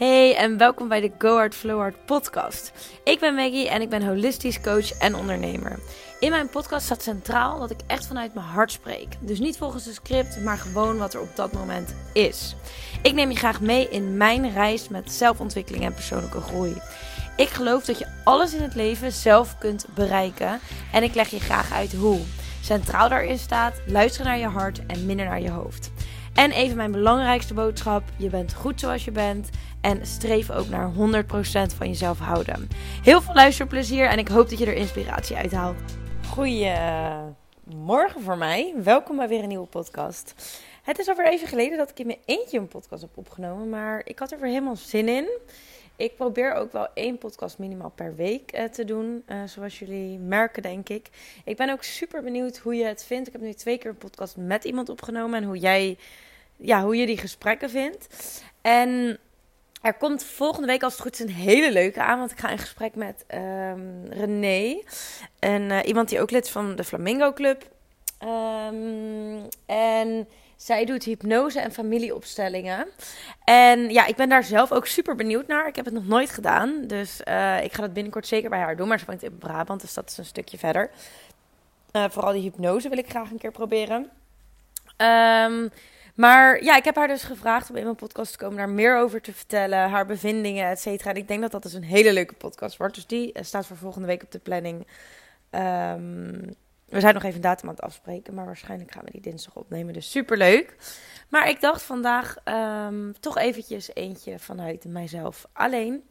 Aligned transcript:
Hey 0.00 0.36
en 0.36 0.56
welkom 0.56 0.88
bij 0.88 1.00
de 1.00 1.12
Go 1.18 1.34
Hard 1.34 1.54
Flow 1.54 1.78
Hard 1.78 2.04
podcast. 2.04 2.72
Ik 3.04 3.20
ben 3.20 3.34
Maggie 3.34 3.68
en 3.68 3.80
ik 3.80 3.88
ben 3.88 4.06
holistisch 4.06 4.60
coach 4.60 4.92
en 4.92 5.14
ondernemer. 5.14 5.78
In 6.20 6.30
mijn 6.30 6.48
podcast 6.48 6.84
staat 6.84 7.02
centraal 7.02 7.58
dat 7.58 7.70
ik 7.70 7.80
echt 7.86 8.06
vanuit 8.06 8.34
mijn 8.34 8.46
hart 8.46 8.72
spreek. 8.72 9.08
Dus 9.20 9.38
niet 9.38 9.56
volgens 9.56 9.86
een 9.86 9.92
script, 9.92 10.40
maar 10.40 10.58
gewoon 10.58 10.98
wat 10.98 11.14
er 11.14 11.20
op 11.20 11.36
dat 11.36 11.52
moment 11.52 11.94
is. 12.12 12.56
Ik 13.02 13.12
neem 13.12 13.30
je 13.30 13.36
graag 13.36 13.60
mee 13.60 13.88
in 13.88 14.16
mijn 14.16 14.52
reis 14.52 14.88
met 14.88 15.12
zelfontwikkeling 15.12 15.84
en 15.84 15.94
persoonlijke 15.94 16.40
groei. 16.40 16.74
Ik 17.36 17.48
geloof 17.48 17.84
dat 17.84 17.98
je 17.98 18.06
alles 18.24 18.54
in 18.54 18.62
het 18.62 18.74
leven 18.74 19.12
zelf 19.12 19.58
kunt 19.58 19.86
bereiken 19.94 20.60
en 20.92 21.02
ik 21.02 21.14
leg 21.14 21.28
je 21.28 21.40
graag 21.40 21.72
uit 21.72 21.92
hoe. 21.92 22.20
Centraal 22.62 23.08
daarin 23.08 23.38
staat 23.38 23.80
luisteren 23.86 24.26
naar 24.26 24.38
je 24.38 24.46
hart 24.46 24.86
en 24.86 25.06
minder 25.06 25.26
naar 25.26 25.40
je 25.40 25.50
hoofd. 25.50 25.90
En 26.40 26.50
even 26.50 26.76
mijn 26.76 26.92
belangrijkste 26.92 27.54
boodschap: 27.54 28.02
je 28.16 28.28
bent 28.28 28.54
goed 28.54 28.80
zoals 28.80 29.04
je 29.04 29.10
bent. 29.10 29.48
En 29.80 30.06
streef 30.06 30.50
ook 30.50 30.68
naar 30.68 30.92
100% 30.92 30.96
van 31.76 31.88
jezelf 31.88 32.18
houden. 32.18 32.68
Heel 33.02 33.20
veel 33.20 33.34
luisterplezier 33.34 34.06
en 34.06 34.18
ik 34.18 34.28
hoop 34.28 34.48
dat 34.48 34.58
je 34.58 34.66
er 34.66 34.74
inspiratie 34.74 35.36
uit 35.36 35.52
haalt. 35.52 35.76
Goedemorgen 36.26 38.22
voor 38.22 38.38
mij. 38.38 38.74
Welkom 38.82 39.16
bij 39.16 39.28
weer 39.28 39.42
een 39.42 39.48
nieuwe 39.48 39.66
podcast. 39.66 40.34
Het 40.82 40.98
is 40.98 41.08
alweer 41.08 41.28
even 41.28 41.48
geleden 41.48 41.78
dat 41.78 41.90
ik 41.90 41.98
in 41.98 42.06
mijn 42.06 42.18
eentje 42.24 42.58
een 42.58 42.68
podcast 42.68 43.02
heb 43.02 43.16
opgenomen. 43.16 43.68
Maar 43.68 44.02
ik 44.04 44.18
had 44.18 44.32
er 44.32 44.40
weer 44.40 44.50
helemaal 44.50 44.76
zin 44.76 45.08
in. 45.08 45.28
Ik 45.96 46.16
probeer 46.16 46.54
ook 46.54 46.72
wel 46.72 46.88
één 46.94 47.18
podcast 47.18 47.58
minimaal 47.58 47.92
per 47.94 48.14
week 48.16 48.58
uh, 48.58 48.64
te 48.64 48.84
doen. 48.84 49.22
Uh, 49.28 49.42
zoals 49.46 49.78
jullie 49.78 50.18
merken, 50.18 50.62
denk 50.62 50.88
ik. 50.88 51.08
Ik 51.44 51.56
ben 51.56 51.70
ook 51.70 51.82
super 51.82 52.22
benieuwd 52.22 52.58
hoe 52.58 52.74
je 52.74 52.84
het 52.84 53.04
vindt. 53.04 53.26
Ik 53.26 53.32
heb 53.32 53.42
nu 53.42 53.52
twee 53.52 53.78
keer 53.78 53.90
een 53.90 53.96
podcast 53.96 54.36
met 54.36 54.64
iemand 54.64 54.88
opgenomen. 54.88 55.42
En 55.42 55.44
hoe 55.44 55.58
jij, 55.58 55.98
ja, 56.60 56.82
hoe 56.82 56.96
je 56.96 57.06
die 57.06 57.18
gesprekken 57.18 57.70
vindt. 57.70 58.06
En 58.60 59.18
er 59.82 59.94
komt 59.94 60.24
volgende 60.24 60.66
week 60.66 60.82
als 60.82 60.92
het 60.92 61.02
goed 61.02 61.12
is 61.12 61.20
een 61.20 61.34
hele 61.34 61.72
leuke 61.72 62.00
aan. 62.00 62.18
Want 62.18 62.30
ik 62.30 62.38
ga 62.38 62.48
in 62.50 62.58
gesprek 62.58 62.94
met 62.94 63.24
um, 63.34 64.06
René. 64.10 64.82
En 65.38 65.62
uh, 65.62 65.78
iemand 65.84 66.08
die 66.08 66.20
ook 66.20 66.30
lid 66.30 66.44
is 66.44 66.50
van 66.50 66.76
de 66.76 66.84
Flamingo 66.84 67.32
Club. 67.32 67.68
Um, 68.24 69.48
en 69.66 70.28
zij 70.56 70.84
doet 70.84 71.04
hypnose 71.04 71.60
en 71.60 71.72
familieopstellingen. 71.72 72.86
En 73.44 73.90
ja, 73.90 74.06
ik 74.06 74.16
ben 74.16 74.28
daar 74.28 74.44
zelf 74.44 74.72
ook 74.72 74.86
super 74.86 75.14
benieuwd 75.14 75.46
naar. 75.46 75.66
Ik 75.66 75.76
heb 75.76 75.84
het 75.84 75.94
nog 75.94 76.06
nooit 76.06 76.30
gedaan. 76.30 76.86
Dus 76.86 77.20
uh, 77.28 77.64
ik 77.64 77.72
ga 77.72 77.82
dat 77.82 77.92
binnenkort 77.92 78.26
zeker 78.26 78.50
bij 78.50 78.58
haar 78.58 78.76
doen. 78.76 78.88
Maar 78.88 78.98
ze 78.98 79.06
woont 79.06 79.22
in 79.22 79.38
Brabant, 79.38 79.80
dus 79.80 79.94
dat 79.94 80.10
is 80.10 80.18
een 80.18 80.24
stukje 80.24 80.58
verder. 80.58 80.90
Uh, 81.92 82.04
vooral 82.10 82.32
die 82.32 82.42
hypnose 82.42 82.88
wil 82.88 82.98
ik 82.98 83.10
graag 83.10 83.30
een 83.30 83.38
keer 83.38 83.52
proberen. 83.52 84.10
Um, 84.96 85.70
maar 86.20 86.62
ja, 86.62 86.76
ik 86.76 86.84
heb 86.84 86.96
haar 86.96 87.08
dus 87.08 87.22
gevraagd 87.22 87.70
om 87.70 87.76
in 87.76 87.84
mijn 87.84 87.96
podcast 87.96 88.32
te 88.32 88.38
komen, 88.38 88.56
daar 88.56 88.68
meer 88.68 88.96
over 88.96 89.20
te 89.20 89.32
vertellen, 89.32 89.90
haar 89.90 90.06
bevindingen, 90.06 90.68
et 90.68 90.80
cetera. 90.80 91.10
En 91.10 91.16
ik 91.16 91.28
denk 91.28 91.40
dat 91.40 91.50
dat 91.50 91.62
dus 91.62 91.72
een 91.72 91.84
hele 91.84 92.12
leuke 92.12 92.34
podcast 92.34 92.76
wordt. 92.76 92.94
Dus 92.94 93.06
die 93.06 93.32
staat 93.40 93.66
voor 93.66 93.76
volgende 93.76 94.06
week 94.06 94.22
op 94.22 94.32
de 94.32 94.38
planning. 94.38 94.86
Um, 95.50 96.54
we 96.88 97.00
zijn 97.00 97.14
nog 97.14 97.22
even 97.22 97.34
een 97.34 97.40
datum 97.40 97.68
aan 97.68 97.74
het 97.74 97.84
afspreken, 97.84 98.34
maar 98.34 98.44
waarschijnlijk 98.44 98.92
gaan 98.92 99.04
we 99.04 99.10
die 99.10 99.20
dinsdag 99.20 99.56
opnemen. 99.56 99.94
Dus 99.94 100.10
super 100.10 100.36
leuk. 100.36 100.76
Maar 101.28 101.48
ik 101.48 101.60
dacht 101.60 101.82
vandaag 101.82 102.36
um, 102.44 103.14
toch 103.20 103.38
eventjes 103.38 103.94
eentje 103.94 104.38
vanuit 104.38 104.84
mijzelf 104.84 105.46
alleen. 105.52 106.02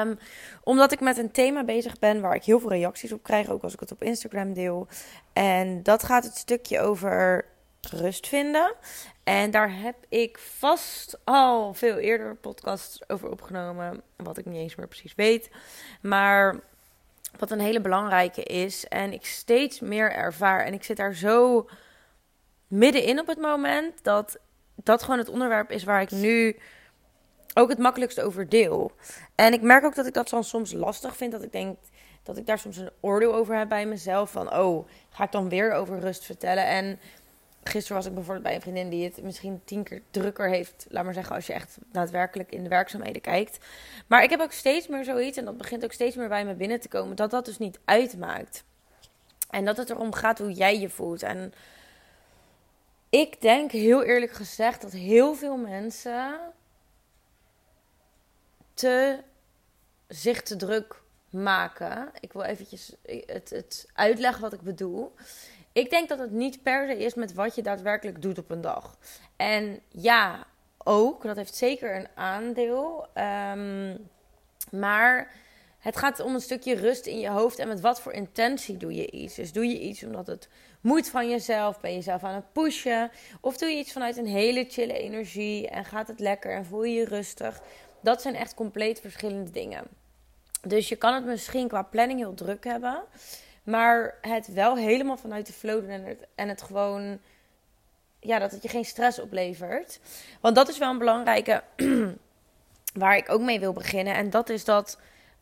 Um, 0.00 0.18
omdat 0.62 0.92
ik 0.92 1.00
met 1.00 1.18
een 1.18 1.30
thema 1.30 1.64
bezig 1.64 1.98
ben 1.98 2.20
waar 2.20 2.34
ik 2.34 2.44
heel 2.44 2.60
veel 2.60 2.70
reacties 2.70 3.12
op 3.12 3.22
krijg, 3.22 3.48
ook 3.48 3.62
als 3.62 3.72
ik 3.72 3.80
het 3.80 3.92
op 3.92 4.02
Instagram 4.02 4.52
deel. 4.52 4.86
En 5.32 5.82
dat 5.82 6.02
gaat 6.02 6.24
het 6.24 6.36
stukje 6.36 6.80
over 6.80 7.44
rust 7.90 8.26
vinden. 8.26 8.74
En 9.24 9.50
daar 9.50 9.78
heb 9.78 9.96
ik 10.08 10.38
vast 10.38 11.18
al 11.24 11.74
veel 11.74 11.96
eerder 11.96 12.34
podcasts 12.34 13.08
over 13.08 13.30
opgenomen. 13.30 14.02
Wat 14.16 14.38
ik 14.38 14.44
niet 14.44 14.60
eens 14.60 14.74
meer 14.74 14.88
precies 14.88 15.14
weet. 15.14 15.50
Maar 16.00 16.60
wat 17.38 17.50
een 17.50 17.60
hele 17.60 17.80
belangrijke 17.80 18.42
is. 18.42 18.88
En 18.88 19.12
ik 19.12 19.26
steeds 19.26 19.80
meer 19.80 20.12
ervaar. 20.12 20.64
En 20.64 20.72
ik 20.72 20.84
zit 20.84 20.96
daar 20.96 21.14
zo 21.14 21.68
middenin 22.66 23.20
op 23.20 23.26
het 23.26 23.38
moment. 23.38 24.04
Dat 24.04 24.38
dat 24.74 25.02
gewoon 25.02 25.18
het 25.18 25.28
onderwerp 25.28 25.70
is 25.70 25.84
waar 25.84 26.00
ik 26.00 26.10
nu 26.10 26.56
ook 27.54 27.68
het 27.68 27.78
makkelijkst 27.78 28.20
over 28.20 28.48
deel. 28.48 28.92
En 29.34 29.52
ik 29.52 29.62
merk 29.62 29.84
ook 29.84 29.94
dat 29.94 30.06
ik 30.06 30.14
dat 30.14 30.28
dan 30.28 30.44
soms 30.44 30.72
lastig 30.72 31.16
vind. 31.16 31.32
Dat 31.32 31.42
ik 31.42 31.52
denk 31.52 31.78
dat 32.22 32.36
ik 32.36 32.46
daar 32.46 32.58
soms 32.58 32.76
een 32.76 32.90
oordeel 33.00 33.34
over 33.34 33.56
heb 33.56 33.68
bij 33.68 33.86
mezelf. 33.86 34.30
Van, 34.30 34.54
oh, 34.54 34.88
ga 35.10 35.24
ik 35.24 35.32
dan 35.32 35.48
weer 35.48 35.72
over 35.72 35.98
rust 35.98 36.24
vertellen? 36.24 36.66
En 36.66 36.98
gisteren 37.68 37.96
was 37.96 38.06
ik 38.06 38.14
bijvoorbeeld 38.14 38.44
bij 38.44 38.54
een 38.54 38.60
vriendin 38.60 38.88
die 38.88 39.04
het 39.04 39.22
misschien 39.22 39.60
tien 39.64 39.82
keer 39.82 40.02
drukker 40.10 40.48
heeft. 40.48 40.86
Laat 40.88 41.04
maar 41.04 41.14
zeggen, 41.14 41.34
als 41.34 41.46
je 41.46 41.52
echt 41.52 41.78
daadwerkelijk 41.92 42.52
in 42.52 42.62
de 42.62 42.68
werkzaamheden 42.68 43.22
kijkt. 43.22 43.58
Maar 44.06 44.22
ik 44.22 44.30
heb 44.30 44.40
ook 44.40 44.52
steeds 44.52 44.86
meer 44.86 45.04
zoiets, 45.04 45.38
en 45.38 45.44
dat 45.44 45.56
begint 45.56 45.84
ook 45.84 45.92
steeds 45.92 46.16
meer 46.16 46.28
bij 46.28 46.44
me 46.44 46.54
binnen 46.54 46.80
te 46.80 46.88
komen, 46.88 47.16
dat 47.16 47.30
dat 47.30 47.44
dus 47.44 47.58
niet 47.58 47.78
uitmaakt. 47.84 48.64
En 49.50 49.64
dat 49.64 49.76
het 49.76 49.90
erom 49.90 50.12
gaat 50.12 50.38
hoe 50.38 50.52
jij 50.52 50.80
je 50.80 50.88
voelt. 50.88 51.22
En 51.22 51.52
ik 53.08 53.40
denk 53.40 53.70
heel 53.70 54.02
eerlijk 54.02 54.32
gezegd 54.32 54.82
dat 54.82 54.92
heel 54.92 55.34
veel 55.34 55.56
mensen 55.56 56.40
te 58.74 59.18
zich 60.08 60.42
te 60.42 60.56
druk 60.56 61.02
maken. 61.30 62.10
Ik 62.20 62.32
wil 62.32 62.42
eventjes 62.42 62.92
het, 63.26 63.50
het 63.50 63.88
uitleggen 63.92 64.40
wat 64.40 64.52
ik 64.52 64.60
bedoel. 64.60 65.14
Ik 65.74 65.90
denk 65.90 66.08
dat 66.08 66.18
het 66.18 66.30
niet 66.30 66.62
per 66.62 66.88
se 66.88 66.98
is 66.98 67.14
met 67.14 67.34
wat 67.34 67.54
je 67.54 67.62
daadwerkelijk 67.62 68.22
doet 68.22 68.38
op 68.38 68.50
een 68.50 68.60
dag. 68.60 68.98
En 69.36 69.80
ja, 69.88 70.46
ook, 70.84 71.22
dat 71.22 71.36
heeft 71.36 71.54
zeker 71.54 71.96
een 71.96 72.08
aandeel. 72.14 73.06
Um, 73.52 74.08
maar 74.70 75.32
het 75.78 75.96
gaat 75.96 76.20
om 76.20 76.34
een 76.34 76.40
stukje 76.40 76.74
rust 76.74 77.06
in 77.06 77.18
je 77.18 77.28
hoofd 77.28 77.58
en 77.58 77.68
met 77.68 77.80
wat 77.80 78.00
voor 78.00 78.12
intentie 78.12 78.76
doe 78.76 78.94
je 78.94 79.10
iets. 79.10 79.34
Dus 79.34 79.52
doe 79.52 79.66
je 79.66 79.80
iets 79.80 80.04
omdat 80.04 80.26
het 80.26 80.48
moet 80.80 81.08
van 81.08 81.30
jezelf, 81.30 81.80
ben 81.80 81.90
je 81.90 81.96
jezelf 81.96 82.24
aan 82.24 82.34
het 82.34 82.52
pushen. 82.52 83.10
Of 83.40 83.56
doe 83.56 83.68
je 83.68 83.78
iets 83.78 83.92
vanuit 83.92 84.16
een 84.16 84.26
hele 84.26 84.64
chille 84.68 84.98
energie 84.98 85.68
en 85.68 85.84
gaat 85.84 86.08
het 86.08 86.20
lekker 86.20 86.52
en 86.52 86.64
voel 86.64 86.84
je 86.84 86.94
je 86.94 87.04
rustig. 87.04 87.60
Dat 88.00 88.22
zijn 88.22 88.34
echt 88.34 88.54
compleet 88.54 89.00
verschillende 89.00 89.50
dingen. 89.50 89.84
Dus 90.62 90.88
je 90.88 90.96
kan 90.96 91.14
het 91.14 91.24
misschien 91.24 91.68
qua 91.68 91.82
planning 91.82 92.18
heel 92.18 92.34
druk 92.34 92.64
hebben. 92.64 93.02
Maar 93.64 94.14
het 94.20 94.52
wel 94.52 94.76
helemaal 94.76 95.16
vanuit 95.16 95.46
de 95.46 95.52
flow 95.52 95.80
doen 95.80 95.90
en 95.90 96.04
het, 96.04 96.26
en 96.34 96.48
het 96.48 96.62
gewoon. 96.62 97.18
Ja, 98.20 98.38
dat 98.38 98.50
het 98.50 98.62
je 98.62 98.68
geen 98.68 98.84
stress 98.84 99.18
oplevert. 99.18 100.00
Want 100.40 100.54
dat 100.54 100.68
is 100.68 100.78
wel 100.78 100.90
een 100.90 100.98
belangrijke. 100.98 101.62
waar 102.94 103.16
ik 103.16 103.30
ook 103.30 103.40
mee 103.40 103.60
wil 103.60 103.72
beginnen. 103.72 104.14
En 104.14 104.30
dat 104.30 104.48
is 104.48 104.64
dat 104.64 104.98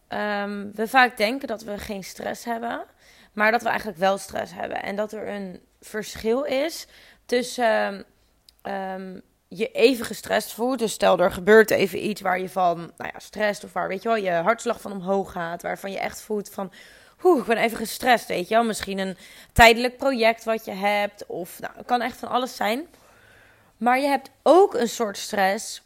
um, 0.09 0.72
we 0.75 0.88
vaak 0.88 1.16
denken 1.16 1.49
dat 1.49 1.62
we 1.62 1.78
geen 1.78 2.05
stress 2.05 2.44
hebben. 2.44 2.84
Maar 3.32 3.50
dat 3.50 3.62
we 3.62 3.69
eigenlijk 3.69 3.99
wel 3.99 4.19
stress 4.19 4.53
hebben. 4.55 4.82
En 4.82 4.97
dat 4.97 5.12
er 5.12 5.28
een 5.28 5.61
verschil 5.81 6.43
is 6.43 6.87
tussen. 7.27 8.05
Um, 8.62 9.22
je 9.56 9.71
even 9.71 10.05
gestrest 10.05 10.53
voelt. 10.53 10.78
Dus 10.78 10.93
stel 10.93 11.19
er 11.19 11.32
gebeurt 11.32 11.71
even 11.71 12.06
iets 12.09 12.21
waar 12.21 12.41
je 12.41 12.49
van 12.49 12.78
nou 12.78 13.11
ja, 13.12 13.19
stress 13.19 13.65
of 13.65 13.72
waar 13.72 13.88
weet 13.88 14.03
je 14.03 14.09
wel, 14.09 14.19
je 14.19 14.31
hartslag 14.31 14.81
van 14.81 14.93
omhoog 14.93 15.32
gaat. 15.32 15.62
Waarvan 15.62 15.93
je 15.93 15.99
echt 15.99 16.21
voelt 16.21 16.50
van 16.50 16.72
Oeh, 17.25 17.41
ik 17.41 17.47
ben 17.47 17.56
even 17.56 17.77
gestrest, 17.77 18.27
weet 18.27 18.49
je 18.49 18.55
wel. 18.55 18.65
Misschien 18.65 18.99
een 18.99 19.16
tijdelijk 19.53 19.97
project 19.97 20.44
wat 20.44 20.65
je 20.65 20.72
hebt. 20.72 21.27
Of 21.27 21.60
nou, 21.60 21.72
het 21.77 21.87
kan 21.87 22.00
echt 22.00 22.16
van 22.16 22.28
alles 22.28 22.56
zijn. 22.56 22.87
Maar 23.77 24.00
je 24.00 24.06
hebt 24.06 24.31
ook 24.43 24.75
een 24.75 24.88
soort 24.88 25.16
stress. 25.16 25.82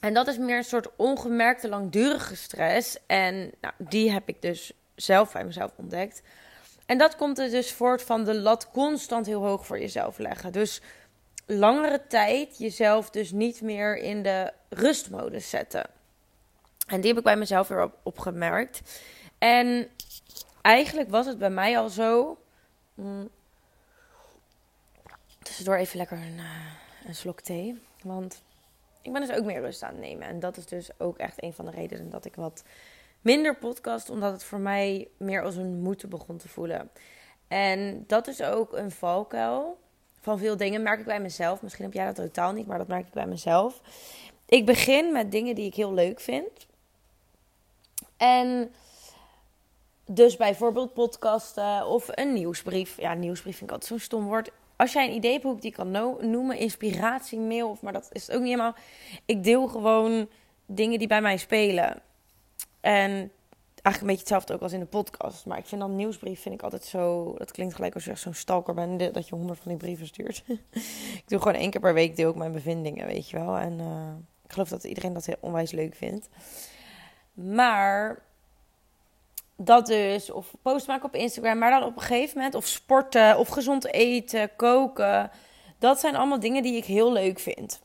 En 0.00 0.14
dat 0.14 0.28
is 0.28 0.38
meer 0.38 0.56
een 0.56 0.64
soort 0.64 0.88
ongemerkte 0.96 1.68
langdurige 1.68 2.36
stress. 2.36 2.96
En 3.06 3.52
nou, 3.60 3.74
die 3.78 4.12
heb 4.12 4.28
ik 4.28 4.42
dus 4.42 4.72
zelf 4.94 5.32
bij 5.32 5.44
mezelf 5.44 5.72
ontdekt. 5.76 6.22
En 6.86 6.98
dat 6.98 7.16
komt 7.16 7.38
er 7.38 7.50
dus 7.50 7.72
voort 7.72 8.02
van 8.02 8.24
de 8.24 8.34
lat 8.34 8.70
constant 8.70 9.26
heel 9.26 9.42
hoog 9.42 9.66
voor 9.66 9.78
jezelf 9.78 10.18
leggen. 10.18 10.52
Dus 10.52 10.80
langere 11.46 12.06
tijd 12.08 12.58
jezelf 12.58 13.10
dus 13.10 13.30
niet 13.30 13.60
meer 13.60 13.96
in 13.96 14.22
de 14.22 14.52
rustmodus 14.68 15.50
zetten. 15.50 15.86
En 16.86 17.00
die 17.00 17.08
heb 17.08 17.18
ik 17.18 17.24
bij 17.24 17.36
mezelf 17.36 17.68
weer 17.68 17.82
op, 17.82 17.98
opgemerkt. 18.02 18.80
En 19.44 19.88
eigenlijk 20.60 21.10
was 21.10 21.26
het 21.26 21.38
bij 21.38 21.50
mij 21.50 21.78
al 21.78 21.88
zo. 21.88 22.38
Mm, 22.94 23.28
tussendoor 25.42 25.76
even 25.76 25.98
lekker 25.98 26.16
een, 26.16 26.38
uh, 26.38 27.06
een 27.06 27.14
slok 27.14 27.40
thee. 27.40 27.82
Want 28.02 28.42
ik 29.02 29.12
ben 29.12 29.26
dus 29.26 29.36
ook 29.36 29.44
meer 29.44 29.60
rust 29.60 29.82
aan 29.82 29.90
het 29.90 30.00
nemen. 30.00 30.28
En 30.28 30.40
dat 30.40 30.56
is 30.56 30.66
dus 30.66 30.90
ook 30.98 31.18
echt 31.18 31.42
een 31.42 31.52
van 31.52 31.64
de 31.64 31.70
redenen 31.70 32.10
dat 32.10 32.24
ik 32.24 32.36
wat 32.36 32.64
minder 33.20 33.56
podcast. 33.56 34.10
Omdat 34.10 34.32
het 34.32 34.44
voor 34.44 34.58
mij 34.58 35.08
meer 35.16 35.42
als 35.42 35.56
een 35.56 35.82
moeten 35.82 36.08
begon 36.08 36.36
te 36.36 36.48
voelen. 36.48 36.90
En 37.48 38.04
dat 38.06 38.26
is 38.26 38.42
ook 38.42 38.72
een 38.72 38.90
valkuil 38.90 39.78
van 40.20 40.38
veel 40.38 40.56
dingen. 40.56 40.82
Merk 40.82 41.00
ik 41.00 41.06
bij 41.06 41.20
mezelf. 41.20 41.62
Misschien 41.62 41.84
heb 41.84 41.94
jij 41.94 42.06
dat 42.06 42.14
totaal 42.14 42.52
niet, 42.52 42.66
maar 42.66 42.78
dat 42.78 42.88
merk 42.88 43.06
ik 43.06 43.12
bij 43.12 43.26
mezelf. 43.26 43.80
Ik 44.46 44.66
begin 44.66 45.12
met 45.12 45.30
dingen 45.30 45.54
die 45.54 45.66
ik 45.66 45.74
heel 45.74 45.94
leuk 45.94 46.20
vind. 46.20 46.66
En 48.16 48.72
dus 50.06 50.36
bijvoorbeeld 50.36 50.92
podcasten 50.92 51.86
of 51.86 52.08
een 52.10 52.32
nieuwsbrief. 52.32 53.00
Ja, 53.00 53.14
nieuwsbrief 53.14 53.56
vind 53.56 53.70
ik 53.70 53.76
altijd 53.76 53.90
zo'n 53.90 53.98
stom 53.98 54.24
woord. 54.24 54.50
Als 54.76 54.92
jij 54.92 55.08
een 55.08 55.14
idee 55.14 55.32
hebt 55.32 55.60
die 55.60 55.70
ik 55.70 55.76
kan 55.76 55.90
noemen, 56.30 56.58
inspiratie, 56.58 57.38
mail, 57.38 57.68
of, 57.68 57.82
maar 57.82 57.92
dat 57.92 58.08
is 58.12 58.30
ook 58.30 58.40
niet 58.40 58.50
helemaal. 58.50 58.74
Ik 59.24 59.44
deel 59.44 59.68
gewoon 59.68 60.28
dingen 60.66 60.98
die 60.98 61.08
bij 61.08 61.20
mij 61.20 61.36
spelen. 61.36 62.02
En 62.80 63.30
eigenlijk 63.84 64.00
een 64.00 64.06
beetje 64.06 64.34
hetzelfde 64.34 64.54
ook 64.54 64.60
als 64.60 64.72
in 64.72 64.80
de 64.80 64.86
podcast. 64.86 65.46
Maar 65.46 65.58
ik 65.58 65.66
vind 65.66 65.80
dan 65.80 65.96
nieuwsbrief 65.96 66.40
vind 66.40 66.54
ik 66.54 66.62
altijd 66.62 66.84
zo... 66.84 67.34
Dat 67.38 67.50
klinkt 67.50 67.74
gelijk 67.74 67.94
als 67.94 68.04
je 68.04 68.10
echt 68.10 68.20
zo'n 68.20 68.34
stalker 68.34 68.74
bent. 68.74 69.14
Dat 69.14 69.28
je 69.28 69.34
honderd 69.34 69.58
van 69.58 69.70
die 69.70 69.80
brieven 69.80 70.06
stuurt. 70.06 70.44
ik 71.20 71.24
doe 71.26 71.38
gewoon 71.38 71.54
één 71.54 71.70
keer 71.70 71.80
per 71.80 71.94
week 71.94 72.16
deel 72.16 72.30
ik 72.30 72.36
mijn 72.36 72.52
bevindingen, 72.52 73.06
weet 73.06 73.30
je 73.30 73.38
wel. 73.38 73.56
En 73.56 73.78
uh, 73.78 74.12
ik 74.44 74.52
geloof 74.52 74.68
dat 74.68 74.84
iedereen 74.84 75.12
dat 75.12 75.26
heel 75.26 75.36
onwijs 75.40 75.70
leuk 75.70 75.94
vindt. 75.94 76.28
Maar 77.32 78.22
dat 79.56 79.86
dus. 79.86 80.30
Of 80.30 80.54
post 80.62 80.86
maken 80.86 81.04
op 81.04 81.14
Instagram. 81.14 81.58
Maar 81.58 81.70
dan 81.70 81.88
op 81.88 81.96
een 81.96 82.02
gegeven 82.02 82.36
moment. 82.36 82.54
Of 82.54 82.66
sporten. 82.66 83.38
Of 83.38 83.48
gezond 83.48 83.86
eten. 83.86 84.56
Koken. 84.56 85.30
Dat 85.78 86.00
zijn 86.00 86.16
allemaal 86.16 86.40
dingen 86.40 86.62
die 86.62 86.76
ik 86.76 86.84
heel 86.84 87.12
leuk 87.12 87.38
vind. 87.38 87.82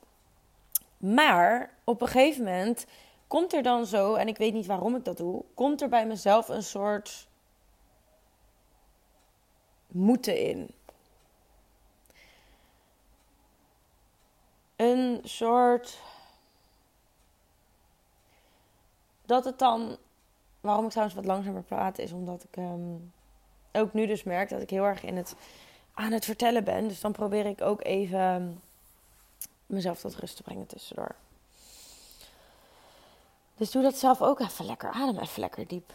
Maar 0.98 1.74
op 1.84 2.02
een 2.02 2.08
gegeven 2.08 2.44
moment 2.44 2.86
komt 3.28 3.54
er 3.54 3.64
dan 3.64 3.86
zo, 3.86 4.14
en 4.14 4.28
ik 4.28 4.38
weet 4.38 4.54
niet 4.54 4.66
waarom 4.66 4.96
ik 4.96 5.06
dat 5.06 5.18
doe, 5.18 5.44
komt 5.54 5.82
er 5.82 5.90
bij 5.90 6.06
mezelf 6.06 6.50
een 6.50 6.64
soort 6.64 7.28
moeten 9.88 10.40
in. 10.40 10.72
Een 14.76 15.20
soort. 15.24 16.00
Dat 19.26 19.46
het 19.46 19.60
dan. 19.60 19.98
Waarom 20.62 20.84
ik 20.86 20.90
trouwens 20.90 21.18
wat 21.18 21.26
langzamer 21.26 21.64
praat, 21.64 22.00
is 22.00 22.12
omdat 22.12 22.44
ik 22.44 22.58
ehm, 22.58 22.96
ook 23.72 23.94
nu 23.94 24.06
dus 24.06 24.24
merk 24.24 24.50
dat 24.50 24.62
ik 24.62 24.70
heel 24.70 24.84
erg 24.84 25.04
in 25.04 25.18
het, 25.18 25.36
aan 25.94 26.12
het 26.12 26.26
vertellen 26.26 26.64
ben. 26.64 26.88
Dus 26.88 27.02
dan 27.02 27.12
probeer 27.12 27.46
ik 27.46 27.62
ook 27.62 27.84
even 27.84 28.62
mezelf 29.66 30.00
tot 30.00 30.16
rust 30.16 30.36
te 30.36 30.44
brengen 30.44 30.66
tussendoor. 30.66 31.16
Dus 33.58 33.72
doe 33.72 33.82
dat 33.82 33.98
zelf 33.98 34.22
ook 34.22 34.40
even 34.40 34.66
lekker. 34.66 34.90
Adem 34.90 35.18
even 35.18 35.40
lekker 35.40 35.68
diep. 35.68 35.94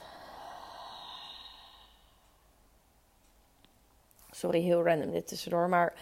Sorry, 4.30 4.60
heel 4.60 4.84
random 4.84 5.10
dit 5.10 5.26
tussendoor. 5.26 5.68
Maar 5.68 5.94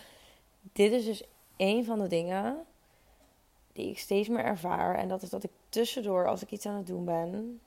dit 0.72 0.92
is 0.92 1.04
dus 1.04 1.22
een 1.56 1.84
van 1.84 1.98
de 1.98 2.06
dingen 2.06 2.64
die 3.72 3.90
ik 3.90 3.98
steeds 3.98 4.28
meer 4.28 4.44
ervaar. 4.44 4.94
En 4.94 5.08
dat 5.08 5.22
is 5.22 5.30
dat 5.30 5.44
ik 5.44 5.50
tussendoor, 5.68 6.28
als 6.28 6.42
ik 6.42 6.50
iets 6.50 6.66
aan 6.66 6.76
het 6.76 6.86
doen 6.86 7.04
ben, 7.04 7.60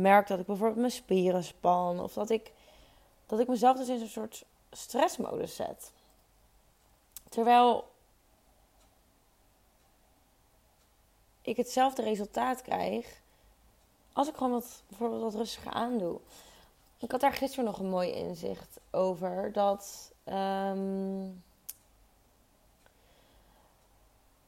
merk 0.00 0.26
dat 0.26 0.38
ik 0.38 0.46
bijvoorbeeld 0.46 0.78
mijn 0.78 0.90
spieren 0.90 1.44
span. 1.44 2.00
Of 2.00 2.12
dat 2.12 2.30
ik, 2.30 2.52
dat 3.26 3.40
ik 3.40 3.48
mezelf 3.48 3.76
dus 3.76 3.88
in 3.88 4.00
een 4.00 4.08
soort 4.08 4.44
stressmodus 4.70 5.56
zet. 5.56 5.92
Terwijl 7.28 7.88
ik 11.42 11.56
hetzelfde 11.56 12.02
resultaat 12.02 12.62
krijg 12.62 13.20
als 14.12 14.28
ik 14.28 14.34
gewoon 14.34 14.52
wat, 14.52 14.82
bijvoorbeeld 14.88 15.22
wat 15.22 15.34
rustiger 15.34 15.72
aandoe. 15.72 16.20
Ik 16.98 17.10
had 17.10 17.20
daar 17.20 17.32
gisteren 17.32 17.64
nog 17.64 17.78
een 17.78 17.88
mooi 17.88 18.10
inzicht 18.10 18.80
over. 18.90 19.52
Dat. 19.52 20.12
Ehm, 20.24 21.28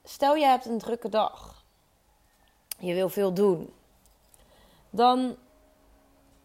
stel 0.04 0.34
je 0.34 0.44
hebt 0.44 0.66
een 0.66 0.78
drukke 0.78 1.08
dag. 1.08 1.64
Je 2.78 2.94
wil 2.94 3.08
veel 3.08 3.34
doen. 3.34 3.72
Dan 4.94 5.36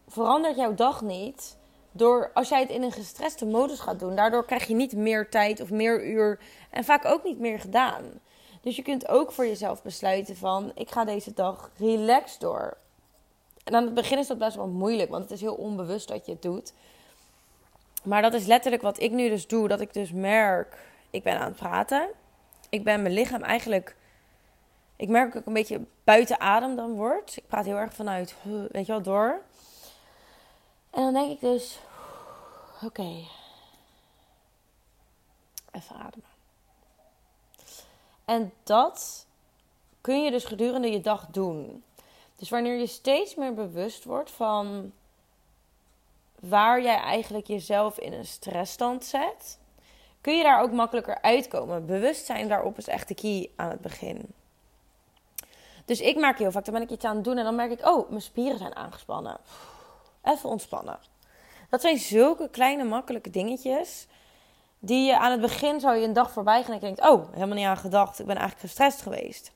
verandert 0.08 0.56
jouw 0.56 0.74
dag 0.74 1.02
niet 1.02 1.56
door 1.92 2.30
als 2.34 2.48
jij 2.48 2.60
het 2.60 2.70
in 2.70 2.82
een 2.82 2.92
gestreste 2.92 3.46
modus 3.46 3.80
gaat 3.80 3.98
doen. 3.98 4.16
Daardoor 4.16 4.44
krijg 4.44 4.66
je 4.66 4.74
niet 4.74 4.92
meer 4.92 5.30
tijd 5.30 5.60
of 5.60 5.70
meer 5.70 6.06
uur 6.06 6.38
en 6.70 6.84
vaak 6.84 7.04
ook 7.04 7.24
niet 7.24 7.38
meer 7.38 7.60
gedaan. 7.60 8.04
Dus 8.60 8.76
je 8.76 8.82
kunt 8.82 9.08
ook 9.08 9.32
voor 9.32 9.46
jezelf 9.46 9.82
besluiten 9.82 10.36
van 10.36 10.72
ik 10.74 10.90
ga 10.90 11.04
deze 11.04 11.34
dag 11.34 11.70
relaxed 11.76 12.40
door. 12.40 12.76
En 13.64 13.74
aan 13.74 13.84
het 13.84 13.94
begin 13.94 14.18
is 14.18 14.26
dat 14.26 14.38
best 14.38 14.56
wel 14.56 14.66
moeilijk, 14.66 15.10
want 15.10 15.22
het 15.22 15.32
is 15.32 15.40
heel 15.40 15.54
onbewust 15.54 16.08
dat 16.08 16.26
je 16.26 16.32
het 16.32 16.42
doet. 16.42 16.72
Maar 18.04 18.22
dat 18.22 18.34
is 18.34 18.46
letterlijk 18.46 18.82
wat 18.82 19.00
ik 19.00 19.10
nu 19.10 19.28
dus 19.28 19.46
doe. 19.46 19.68
Dat 19.68 19.80
ik 19.80 19.92
dus 19.92 20.12
merk, 20.12 20.78
ik 21.10 21.22
ben 21.22 21.38
aan 21.38 21.48
het 21.48 21.56
praten. 21.56 22.08
Ik 22.68 22.84
ben 22.84 23.02
mijn 23.02 23.14
lichaam 23.14 23.42
eigenlijk... 23.42 23.96
Ik 24.98 25.08
merk 25.08 25.34
ik 25.34 25.46
een 25.46 25.52
beetje 25.52 25.80
buiten 26.04 26.40
adem 26.40 26.76
dan 26.76 26.92
word. 26.92 27.36
Ik 27.36 27.46
praat 27.46 27.64
heel 27.64 27.76
erg 27.76 27.94
vanuit, 27.94 28.34
weet 28.70 28.86
je 28.86 28.92
wel, 28.92 29.02
door. 29.02 29.40
En 30.90 31.02
dan 31.02 31.12
denk 31.12 31.30
ik 31.30 31.40
dus, 31.40 31.78
oké, 32.82 33.26
even 35.72 35.96
ademen. 35.96 36.28
En 38.24 38.52
dat 38.62 39.26
kun 40.00 40.24
je 40.24 40.30
dus 40.30 40.44
gedurende 40.44 40.90
je 40.90 41.00
dag 41.00 41.26
doen. 41.26 41.84
Dus 42.36 42.48
wanneer 42.48 42.78
je 42.78 42.86
steeds 42.86 43.34
meer 43.34 43.54
bewust 43.54 44.04
wordt 44.04 44.30
van 44.30 44.92
waar 46.40 46.82
jij 46.82 46.96
eigenlijk 46.96 47.46
jezelf 47.46 47.98
in 47.98 48.12
een 48.12 48.26
stressstand 48.26 49.04
zet, 49.04 49.58
kun 50.20 50.36
je 50.36 50.42
daar 50.42 50.62
ook 50.62 50.72
makkelijker 50.72 51.22
uitkomen. 51.22 51.86
Bewustzijn 51.86 52.48
daarop 52.48 52.78
is 52.78 52.88
echt 52.88 53.08
de 53.08 53.14
key 53.14 53.50
aan 53.56 53.70
het 53.70 53.80
begin. 53.80 54.32
Dus 55.88 56.00
ik 56.00 56.16
merk 56.16 56.38
heel 56.38 56.50
vaak, 56.50 56.64
dan 56.64 56.74
ben 56.74 56.82
ik 56.82 56.90
iets 56.90 57.04
aan 57.04 57.14
het 57.14 57.24
doen 57.24 57.38
en 57.38 57.44
dan 57.44 57.54
merk 57.54 57.70
ik, 57.70 57.86
oh, 57.86 58.08
mijn 58.08 58.22
spieren 58.22 58.58
zijn 58.58 58.76
aangespannen. 58.76 59.36
Even 60.22 60.48
ontspannen. 60.48 60.98
Dat 61.70 61.80
zijn 61.80 61.98
zulke 61.98 62.48
kleine, 62.48 62.84
makkelijke 62.84 63.30
dingetjes. 63.30 64.06
Die 64.78 65.06
je 65.06 65.18
aan 65.18 65.30
het 65.30 65.40
begin 65.40 65.80
zou 65.80 65.96
je 65.96 66.06
een 66.06 66.12
dag 66.12 66.30
voorbij 66.30 66.62
gaan 66.62 66.74
en 66.74 66.80
denkt, 66.80 67.08
oh, 67.08 67.32
helemaal 67.32 67.56
niet 67.56 67.66
aan 67.66 67.76
gedacht. 67.76 68.18
Ik 68.18 68.26
ben 68.26 68.36
eigenlijk 68.36 68.66
gestrest 68.66 69.02
geweest. 69.02 69.52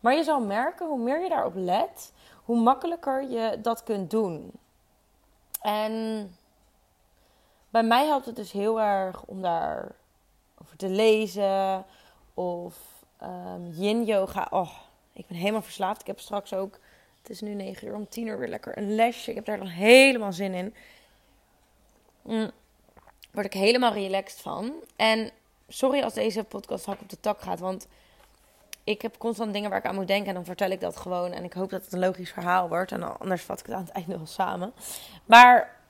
Maar 0.00 0.14
je 0.14 0.22
zal 0.22 0.40
merken, 0.40 0.86
hoe 0.86 0.98
meer 0.98 1.22
je 1.22 1.28
daarop 1.28 1.54
let, 1.54 2.12
hoe 2.44 2.60
makkelijker 2.60 3.30
je 3.30 3.60
dat 3.60 3.82
kunt 3.82 4.10
doen. 4.10 4.52
En 5.60 6.36
bij 7.70 7.82
mij 7.82 8.06
helpt 8.06 8.26
het 8.26 8.36
dus 8.36 8.52
heel 8.52 8.80
erg 8.80 9.22
om 9.24 9.42
daar 9.42 9.92
over 10.62 10.76
te 10.76 10.88
lezen. 10.88 11.84
Of 12.34 12.74
um, 13.22 13.66
yin 13.66 14.04
yoga. 14.04 14.46
Oh, 14.50 14.70
ik 15.12 15.26
ben 15.26 15.36
helemaal 15.36 15.62
verslaafd. 15.62 16.00
Ik 16.00 16.06
heb 16.06 16.20
straks 16.20 16.54
ook, 16.54 16.78
het 17.20 17.30
is 17.30 17.40
nu 17.40 17.54
9 17.54 17.88
uur, 17.88 17.94
om 17.94 18.08
10 18.08 18.26
uur 18.26 18.38
weer 18.38 18.48
lekker 18.48 18.78
een 18.78 18.94
lesje. 18.94 19.30
Ik 19.30 19.36
heb 19.36 19.44
daar 19.44 19.58
dan 19.58 19.66
helemaal 19.66 20.32
zin 20.32 20.54
in. 20.54 20.74
Mm, 22.22 22.50
word 23.32 23.46
ik 23.46 23.52
helemaal 23.52 23.92
relaxed 23.92 24.40
van. 24.40 24.72
En 24.96 25.30
sorry 25.68 26.02
als 26.02 26.14
deze 26.14 26.44
podcast 26.44 26.86
hak 26.86 27.00
op 27.00 27.08
de 27.08 27.20
tak 27.20 27.40
gaat, 27.40 27.60
want 27.60 27.86
ik 28.84 29.02
heb 29.02 29.18
constant 29.18 29.52
dingen 29.52 29.70
waar 29.70 29.78
ik 29.78 29.86
aan 29.86 29.94
moet 29.94 30.06
denken 30.06 30.28
en 30.28 30.34
dan 30.34 30.44
vertel 30.44 30.70
ik 30.70 30.80
dat 30.80 30.96
gewoon. 30.96 31.32
En 31.32 31.44
ik 31.44 31.52
hoop 31.52 31.70
dat 31.70 31.84
het 31.84 31.92
een 31.92 31.98
logisch 31.98 32.30
verhaal 32.30 32.68
wordt. 32.68 32.92
En 32.92 33.18
anders 33.18 33.42
vat 33.42 33.60
ik 33.60 33.66
het 33.66 33.74
aan 33.74 33.84
het 33.84 33.92
einde 33.92 34.16
wel 34.16 34.26
samen. 34.26 34.72
Maar 35.24 35.80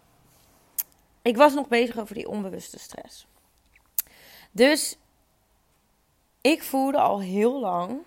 ik 1.22 1.36
was 1.36 1.54
nog 1.54 1.68
bezig 1.68 1.98
over 1.98 2.14
die 2.14 2.28
onbewuste 2.28 2.78
stress. 2.78 3.26
Dus 4.50 4.96
ik 6.40 6.62
voelde 6.62 6.98
al 6.98 7.20
heel 7.20 7.60
lang 7.60 7.98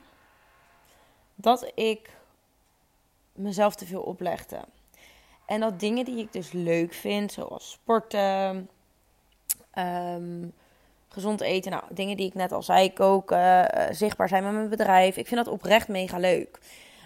dat 1.36 1.72
ik 1.76 2.10
mezelf 3.32 3.76
te 3.76 3.86
veel 3.86 4.02
oplegde. 4.02 4.60
En 5.46 5.60
dat 5.60 5.80
dingen 5.80 6.06
die 6.06 6.18
ik 6.18 6.34
dus 6.34 6.52
leuk 6.52 6.94
vind, 6.94 7.32
zoals 7.32 7.72
sporten, 7.72 8.70
um, 9.78 10.54
gezond 11.10 11.42
eten. 11.42 11.72
Nou, 11.72 11.84
dingen 11.90 12.18
die 12.18 12.28
ik 12.28 12.34
net 12.34 12.52
al 12.52 12.64
zei, 12.64 12.94
koken, 12.94 13.78
uh, 13.78 13.86
zichtbaar 13.92 14.28
zijn 14.28 14.44
met 14.44 14.54
mijn 14.54 14.70
bedrijf. 14.70 15.18
Ik 15.18 15.28
vind 15.28 15.46
dat 15.46 15.54
oprecht 15.54 15.88
mega 15.88 16.18
leuk. 16.18 16.60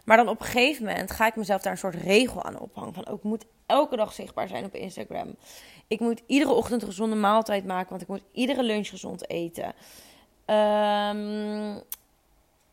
Maar 0.06 0.18
dan 0.18 0.30
op 0.30 0.40
een 0.40 0.46
gegeven 0.46 0.86
moment 0.86 1.12
ga 1.12 1.28
ik 1.28 1.36
mezelf 1.36 1.62
daar 1.62 1.72
een 1.72 1.78
soort 1.78 1.96
regel 1.96 2.44
aan 2.44 2.60
ophangen. 2.60 2.94
Van 2.94 3.08
ook 3.08 3.24
moet 3.24 3.46
elke 3.66 3.96
dag 3.96 4.14
zichtbaar 4.14 4.48
zijn 4.48 4.66
op 4.66 4.76
Instagram. 4.76 5.36
Ik 5.88 6.00
moet 6.00 6.22
iedere 6.26 6.52
ochtend 6.52 6.82
een 6.82 6.88
gezonde 6.88 7.16
maaltijd 7.16 7.66
maken, 7.66 7.90
want 7.90 8.02
ik 8.02 8.08
moet 8.08 8.24
iedere 8.32 8.64
lunch 8.64 8.88
gezond 8.88 9.30
eten. 9.30 9.74
Um, 10.46 11.82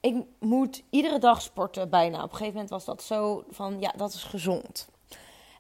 ik 0.07 0.25
moet 0.39 0.83
iedere 0.91 1.19
dag 1.19 1.43
sporten 1.43 1.91
bijna. 1.91 2.17
Op 2.17 2.23
een 2.23 2.31
gegeven 2.31 2.53
moment 2.53 2.71
was 2.71 2.85
dat 2.85 3.03
zo 3.03 3.45
van, 3.51 3.77
ja, 3.81 3.93
dat 3.97 4.13
is 4.13 4.23
gezond. 4.23 4.89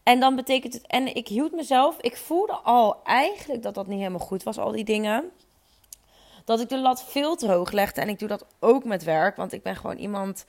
En 0.02 0.20
dan 0.20 0.36
betekent 0.36 0.72
het, 0.72 0.86
en 0.86 1.14
ik 1.14 1.28
hield 1.28 1.52
mezelf, 1.52 1.96
ik 2.00 2.16
voelde 2.16 2.52
al 2.52 3.02
eigenlijk 3.04 3.62
dat 3.62 3.74
dat 3.74 3.86
niet 3.86 3.98
helemaal 3.98 4.26
goed 4.26 4.42
was, 4.42 4.58
al 4.58 4.72
die 4.72 4.84
dingen 4.84 5.30
dat 6.46 6.60
ik 6.60 6.68
de 6.68 6.78
lat 6.78 7.04
veel 7.04 7.36
te 7.36 7.52
hoog 7.52 7.70
legde. 7.70 8.00
En 8.00 8.08
ik 8.08 8.18
doe 8.18 8.28
dat 8.28 8.46
ook 8.60 8.84
met 8.84 9.04
werk, 9.04 9.36
want 9.36 9.52
ik 9.52 9.62
ben 9.62 9.76
gewoon 9.76 9.96
iemand. 9.96 10.44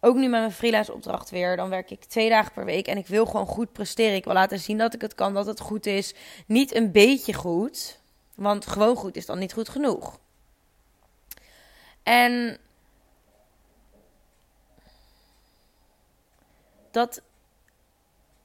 Ook 0.00 0.14
nu 0.14 0.20
met 0.20 0.40
mijn 0.40 0.52
freelance 0.52 0.92
opdracht 0.92 1.30
weer. 1.30 1.56
Dan 1.56 1.68
werk 1.68 1.90
ik 1.90 2.04
twee 2.04 2.28
dagen 2.28 2.52
per 2.52 2.64
week 2.64 2.86
en 2.86 2.96
ik 2.96 3.06
wil 3.06 3.26
gewoon 3.26 3.46
goed 3.46 3.72
presteren. 3.72 4.14
Ik 4.14 4.24
wil 4.24 4.34
laten 4.34 4.58
zien 4.58 4.78
dat 4.78 4.94
ik 4.94 5.00
het 5.00 5.14
kan, 5.14 5.34
dat 5.34 5.46
het 5.46 5.60
goed 5.60 5.86
is. 5.86 6.14
Niet 6.46 6.74
een 6.74 6.92
beetje 6.92 7.32
goed, 7.34 7.98
want 8.34 8.66
gewoon 8.66 8.96
goed 8.96 9.16
is 9.16 9.26
dan 9.26 9.38
niet 9.38 9.52
goed 9.52 9.68
genoeg. 9.68 10.18
En 12.02 12.58
dat 16.92 17.22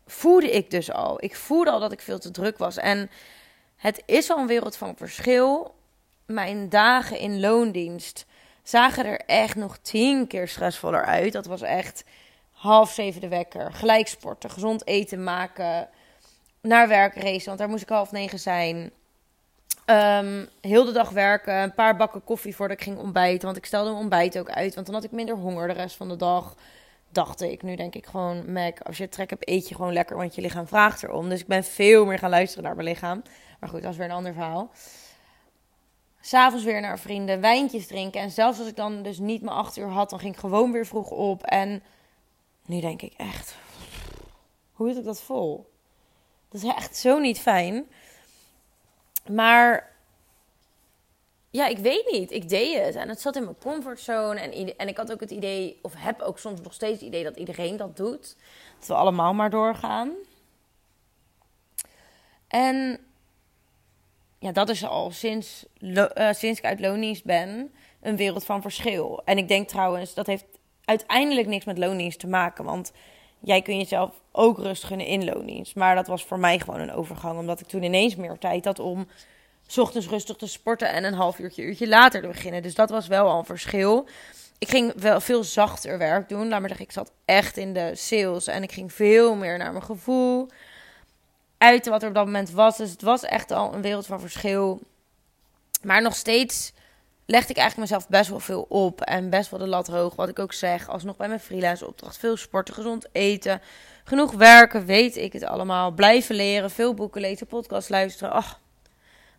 voelde 0.06 0.52
ik 0.52 0.72
dus 0.72 0.92
al. 0.92 1.24
Ik 1.24 1.36
voelde 1.36 1.72
al 1.72 1.80
dat 1.80 1.92
ik 1.92 2.02
veel 2.02 2.20
te 2.20 2.32
druk 2.32 2.58
was. 2.58 2.78
En 2.78 3.10
het 3.76 4.04
is 4.06 4.30
al 4.30 4.38
een 4.38 4.48
wereld 4.48 4.78
van 4.78 4.96
verschil 4.98 5.76
mijn 6.26 6.70
dagen 6.70 7.20
in 7.20 7.40
loondienst 7.40 8.26
zagen 8.64 9.06
er 9.06 9.20
echt 9.26 9.56
nog 9.56 9.78
tien 9.78 10.28
keer 10.28 10.48
stressvoller 10.48 11.06
uit. 11.06 11.34
Dat 11.34 11.46
was 11.46 11.62
echt 11.62 12.04
half 12.52 12.92
zeven 12.92 13.22
de 13.22 13.28
wekker, 13.28 13.74
gelijk 13.74 14.08
sporten, 14.08 14.50
gezond 14.50 14.88
eten 14.88 15.24
maken, 15.24 15.90
naar 16.62 16.88
werk 16.88 17.16
racen, 17.16 17.46
want 17.46 17.58
daar 17.58 17.70
moest 17.70 17.82
ik 17.82 17.90
half 17.90 18.12
negen 18.12 18.40
zijn. 18.40 18.92
Ehm, 19.86 20.46
heel 20.62 20.86
de 20.86 20.92
dag 20.92 21.10
werken, 21.10 21.54
een 21.54 21.74
paar 21.74 21.96
bakken 21.96 22.24
koffie 22.24 22.56
voordat 22.56 22.78
ik 22.78 22.84
ging 22.84 22.98
ontbijten. 22.98 23.46
Want 23.46 23.58
ik 23.58 23.66
stelde 23.66 23.90
mijn 23.90 24.02
ontbijt 24.02 24.40
ook 24.40 24.50
uit, 24.50 24.74
want 24.74 24.86
dan 24.86 24.96
had 24.96 25.04
ik 25.04 25.12
minder 25.12 25.36
honger 25.36 25.68
de 25.68 25.74
rest 25.74 25.96
van 25.96 26.10
de 26.10 26.16
dag. 26.16 26.56
Dacht 27.10 27.42
ik. 27.42 27.64
Nu 27.64 27.76
denk 27.76 27.96
ik 27.96 28.06
gewoon, 28.06 28.52
Mac, 28.52 28.80
als 28.80 28.98
je 28.98 29.10
trek 29.10 29.30
hebt, 29.30 29.50
eet 29.50 29.70
je 29.70 29.76
gewoon 29.76 29.94
lekker, 29.94 30.18
want 30.18 30.36
je 30.36 30.42
lichaam 30.42 30.68
vraagt 30.68 31.04
erom. 31.04 31.30
Dus 31.30 31.40
ik 31.40 31.48
ben 31.48 31.64
veel 31.64 32.06
meer 32.06 32.20
gaan 32.20 32.30
luisteren 32.30 32.64
naar 32.64 32.76
mijn 32.76 32.88
lichaam. 32.88 33.22
Maar 33.60 33.70
goed, 33.70 33.82
dat 33.82 33.92
is 33.92 33.98
weer 33.98 34.06
een 34.06 34.16
ander 34.16 34.34
verhaal. 34.34 34.72
S'avonds 36.22 36.66
weer 36.66 36.82
naar 36.82 37.00
vrienden, 37.00 37.42
wijntjes 37.42 37.88
drinken. 37.88 38.22
En 38.22 38.32
zelfs 38.32 38.60
als 38.60 38.68
ik 38.68 38.76
dan 38.76 39.04
dus 39.04 39.18
niet 39.18 39.42
mijn 39.42 39.56
acht 39.56 39.78
uur 39.78 39.88
had, 39.88 40.10
dan 40.10 40.20
ging 40.20 40.34
ik 40.34 40.40
gewoon 40.40 40.72
weer 40.72 40.86
vroeg 40.86 41.10
op. 41.10 41.44
En 41.44 41.84
nu 42.66 42.80
denk 42.80 43.02
ik 43.02 43.14
echt, 43.18 43.56
hoe 44.74 44.86
hield 44.88 45.00
ik 45.00 45.06
dat 45.06 45.22
vol? 45.22 45.72
Dat 46.50 46.64
is 46.64 46.74
echt 46.74 46.96
zo 46.96 47.20
niet 47.20 47.40
fijn. 47.40 47.90
Maar 49.30 49.96
ja, 51.58 51.68
ik 51.68 51.78
weet 51.78 52.12
niet. 52.12 52.32
Ik 52.32 52.50
deed 52.50 52.86
het. 52.86 52.96
En 52.96 53.10
het 53.10 53.22
zat 53.22 53.36
in 53.36 53.44
mijn 53.44 53.58
comfortzone. 53.60 54.40
En, 54.40 54.78
en 54.78 54.88
ik 54.88 54.98
had 54.98 55.12
ook 55.12 55.20
het 55.20 55.32
idee, 55.32 55.80
of 55.82 55.94
heb 55.98 56.22
ook 56.22 56.40
soms 56.40 56.62
nog 56.62 56.74
steeds 56.74 57.00
het 57.00 57.08
idee 57.08 57.24
dat 57.24 57.38
iedereen 57.38 57.78
dat 57.78 57.98
doet. 57.98 58.36
Dat 58.80 58.88
we 58.88 58.94
allemaal 58.94 59.34
maar 59.34 59.50
doorgaan. 59.50 60.12
En 62.48 63.00
ja, 64.40 64.52
dat 64.52 64.70
is 64.70 64.86
al 64.86 65.12
sinds, 65.12 65.66
uh, 65.80 66.06
sinds 66.32 66.60
ik 66.60 66.66
uit 66.66 66.80
loondienst 66.80 67.24
ben 67.24 67.72
een 68.02 68.16
wereld 68.16 68.46
van 68.46 68.62
verschil. 68.62 69.22
En 69.26 69.38
ik 69.38 69.48
denk 69.48 69.68
trouwens, 69.68 70.14
dat 70.14 70.28
heeft 70.28 70.46
uiteindelijk 70.86 71.48
niks 71.48 71.66
met 71.66 71.78
loondienst 71.78 72.20
te 72.20 72.28
maken. 72.28 72.66
Want 72.66 72.92
jij 73.40 73.62
kun 73.62 73.78
jezelf 73.78 74.22
ook 74.32 74.58
rust 74.58 74.84
gunnen 74.84 75.08
in 75.08 75.26
loondienst. 75.26 75.76
Maar 75.76 75.96
dat 75.96 76.08
was 76.08 76.24
voor 76.24 76.40
mij 76.40 76.60
gewoon 76.60 76.80
een 76.80 76.92
overgang. 76.92 77.40
Omdat 77.40 77.60
ik 77.60 77.68
toen 77.68 77.84
ineens 77.84 78.16
meer 78.16 78.38
tijd 78.38 78.66
had 78.66 78.80
om 78.80 79.08
s 79.68 79.78
ochtends 79.78 80.08
rustig 80.08 80.36
te 80.36 80.48
sporten 80.48 80.92
en 80.92 81.04
een 81.04 81.14
half 81.14 81.40
uurtje, 81.40 81.64
uurtje 81.64 81.88
later 81.88 82.22
te 82.22 82.28
beginnen. 82.28 82.62
Dus 82.62 82.76
dat 82.76 82.90
was 82.90 83.08
wel 83.08 83.30
al 83.30 83.40
een 83.40 83.46
verschil. 83.46 84.08
Ik 84.58 84.70
ging 84.70 84.94
wel 84.96 85.22
veel 85.22 85.44
zachter 85.44 85.98
werk 85.98 86.30
doen. 86.30 86.48
Laat 86.48 86.60
maar 86.60 86.70
zeggen, 86.70 86.86
ik 86.86 86.92
zat 86.92 87.12
echt 87.26 87.58
in 87.58 87.74
de 87.74 87.92
sales. 87.96 88.48
En 88.48 88.64
ik 88.64 88.72
ging 88.72 88.94
veel 88.94 89.36
meer 89.36 89.58
naar 89.58 89.72
mijn 89.72 89.84
gevoel. 89.84 90.50
Uiten 91.58 91.92
wat 91.92 92.02
er 92.02 92.08
op 92.08 92.16
dat 92.16 92.26
moment 92.26 92.52
was. 92.52 92.78
Dus 92.78 92.92
het 92.92 93.02
was 93.02 93.24
echt 93.24 93.52
al 93.52 93.74
een 93.74 93.82
wereld 93.82 94.06
van 94.06 94.20
verschil. 94.20 94.82
Maar 95.82 96.02
nog 96.02 96.16
steeds 96.16 96.74
legde 97.26 97.50
ik 97.50 97.58
eigenlijk 97.58 97.90
mezelf 97.90 98.10
best 98.10 98.30
wel 98.30 98.40
veel 98.40 98.66
op. 98.70 99.02
En 99.02 99.30
best 99.30 99.50
wel 99.50 99.60
de 99.60 99.68
lat 99.68 99.88
hoog. 99.88 100.16
Wat 100.16 100.30
ik 100.30 100.40
ook 100.40 100.54
zeg. 100.54 100.90
Alsnog 100.90 101.18
bij 101.18 101.28
mijn 101.28 101.40
freelance 101.40 101.88
opdracht. 101.88 102.18
Veel 102.18 102.38
sporten, 102.38 102.74
gezond 102.74 103.08
eten. 103.12 103.62
Genoeg 104.04 104.32
werken, 104.32 104.86
weet 104.86 105.16
ik 105.16 105.34
het 105.34 105.44
allemaal. 105.44 105.92
Blijven 105.92 106.36
leren, 106.36 106.72
veel 106.72 106.94
boeken 106.94 107.22
lezen, 107.22 107.48
podcast 107.48 107.90
luisteren. 107.90 108.34
Ach, 108.34 108.60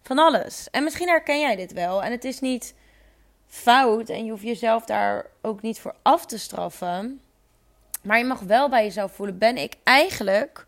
van 0.03 0.19
alles. 0.19 0.71
En 0.71 0.85
misschien 0.85 1.09
herken 1.09 1.41
jij 1.41 1.57
dit 1.57 1.73
wel. 1.73 2.03
En 2.03 2.11
het 2.11 2.25
is 2.25 2.41
niet 2.41 2.75
fout. 3.47 4.09
En 4.09 4.25
je 4.25 4.31
hoeft 4.31 4.43
jezelf 4.43 4.85
daar 4.85 5.27
ook 5.41 5.63
niet 5.63 5.81
voor 5.81 5.95
af 6.03 6.27
te 6.27 6.39
straffen. 6.39 7.21
Maar 8.03 8.19
je 8.19 8.25
mag 8.25 8.41
wel 8.41 8.69
bij 8.69 8.85
jezelf 8.85 9.13
voelen: 9.13 9.39
ben 9.39 9.57
ik 9.57 9.75
eigenlijk 9.85 10.67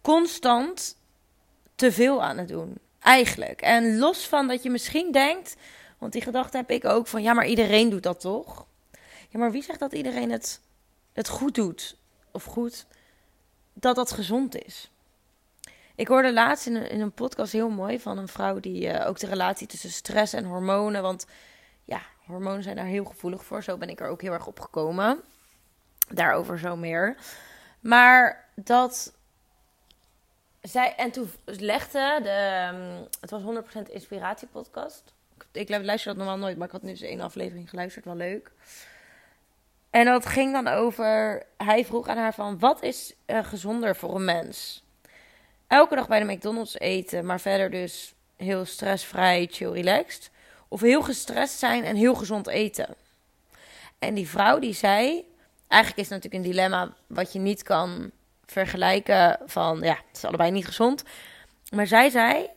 constant 0.00 0.96
te 1.74 1.92
veel 1.92 2.22
aan 2.22 2.38
het 2.38 2.48
doen? 2.48 2.78
Eigenlijk. 3.00 3.60
En 3.60 3.98
los 3.98 4.26
van 4.26 4.48
dat 4.48 4.62
je 4.62 4.70
misschien 4.70 5.12
denkt 5.12 5.56
want 5.98 6.12
die 6.12 6.22
gedachte 6.22 6.56
heb 6.56 6.70
ik 6.70 6.84
ook 6.84 7.06
van 7.06 7.22
ja, 7.22 7.32
maar 7.32 7.46
iedereen 7.46 7.90
doet 7.90 8.02
dat 8.02 8.20
toch? 8.20 8.66
Ja, 9.28 9.38
maar 9.38 9.50
wie 9.50 9.62
zegt 9.62 9.78
dat 9.78 9.92
iedereen 9.92 10.30
het, 10.30 10.60
het 11.12 11.28
goed 11.28 11.54
doet? 11.54 11.96
Of 12.30 12.44
goed, 12.44 12.86
dat 13.72 13.96
dat 13.96 14.12
gezond 14.12 14.64
is? 14.64 14.90
Ik 15.96 16.08
hoorde 16.08 16.32
laatst 16.32 16.66
in 16.66 17.00
een, 17.00 17.12
podcast 17.12 17.52
heel 17.52 17.68
mooi 17.68 18.00
van 18.00 18.18
een 18.18 18.28
vrouw 18.28 18.60
die 18.60 18.86
uh, 18.86 19.06
ook 19.06 19.18
de 19.18 19.26
relatie 19.26 19.66
tussen 19.66 19.90
stress 19.90 20.32
en 20.32 20.44
hormonen. 20.44 21.02
Want 21.02 21.26
ja, 21.84 22.00
hormonen 22.26 22.62
zijn 22.62 22.76
daar 22.76 22.84
heel 22.84 23.04
gevoelig 23.04 23.44
voor. 23.44 23.62
Zo 23.62 23.76
ben 23.76 23.88
ik 23.88 24.00
er 24.00 24.08
ook 24.08 24.22
heel 24.22 24.32
erg 24.32 24.46
op 24.46 24.60
gekomen. 24.60 25.20
Daarover 26.08 26.58
zo 26.58 26.76
meer. 26.76 27.16
Maar 27.80 28.48
dat 28.54 29.14
zij. 30.60 30.94
En 30.96 31.10
toen 31.10 31.30
legde 31.44 32.18
de. 32.22 32.28
Ehm, 32.28 33.04
het 33.20 33.30
was 33.30 33.42
100% 33.42 33.90
inspiratiepodcast 33.90 35.14
ik 35.56 35.68
luister 35.68 36.14
dat 36.14 36.16
normaal 36.16 36.38
nooit, 36.38 36.56
maar 36.56 36.66
ik 36.66 36.72
had 36.72 36.82
nu 36.82 36.90
eens 36.90 37.00
één 37.00 37.20
aflevering 37.20 37.70
geluisterd, 37.70 38.04
wel 38.04 38.16
leuk. 38.16 38.52
En 39.90 40.04
dat 40.04 40.26
ging 40.26 40.52
dan 40.52 40.68
over, 40.68 41.42
hij 41.56 41.84
vroeg 41.84 42.08
aan 42.08 42.16
haar 42.16 42.34
van, 42.34 42.58
wat 42.58 42.82
is 42.82 43.14
uh, 43.26 43.44
gezonder 43.44 43.96
voor 43.96 44.14
een 44.14 44.24
mens? 44.24 44.84
Elke 45.66 45.94
dag 45.94 46.08
bij 46.08 46.18
de 46.18 46.32
McDonald's 46.32 46.78
eten, 46.78 47.26
maar 47.26 47.40
verder 47.40 47.70
dus 47.70 48.14
heel 48.36 48.64
stressvrij, 48.64 49.48
chill, 49.50 49.70
relaxed. 49.70 50.30
Of 50.68 50.80
heel 50.80 51.02
gestrest 51.02 51.58
zijn 51.58 51.84
en 51.84 51.96
heel 51.96 52.14
gezond 52.14 52.46
eten. 52.46 52.94
En 53.98 54.14
die 54.14 54.28
vrouw 54.28 54.58
die 54.58 54.74
zei, 54.74 55.24
eigenlijk 55.68 56.00
is 56.00 56.08
het 56.10 56.22
natuurlijk 56.22 56.34
een 56.34 56.50
dilemma 56.50 56.94
wat 57.06 57.32
je 57.32 57.38
niet 57.38 57.62
kan 57.62 58.10
vergelijken 58.46 59.38
van, 59.46 59.80
ja, 59.80 59.94
het 60.08 60.16
is 60.16 60.24
allebei 60.24 60.50
niet 60.50 60.66
gezond. 60.66 61.02
Maar 61.70 61.86
zij 61.86 62.10
zei, 62.10 62.48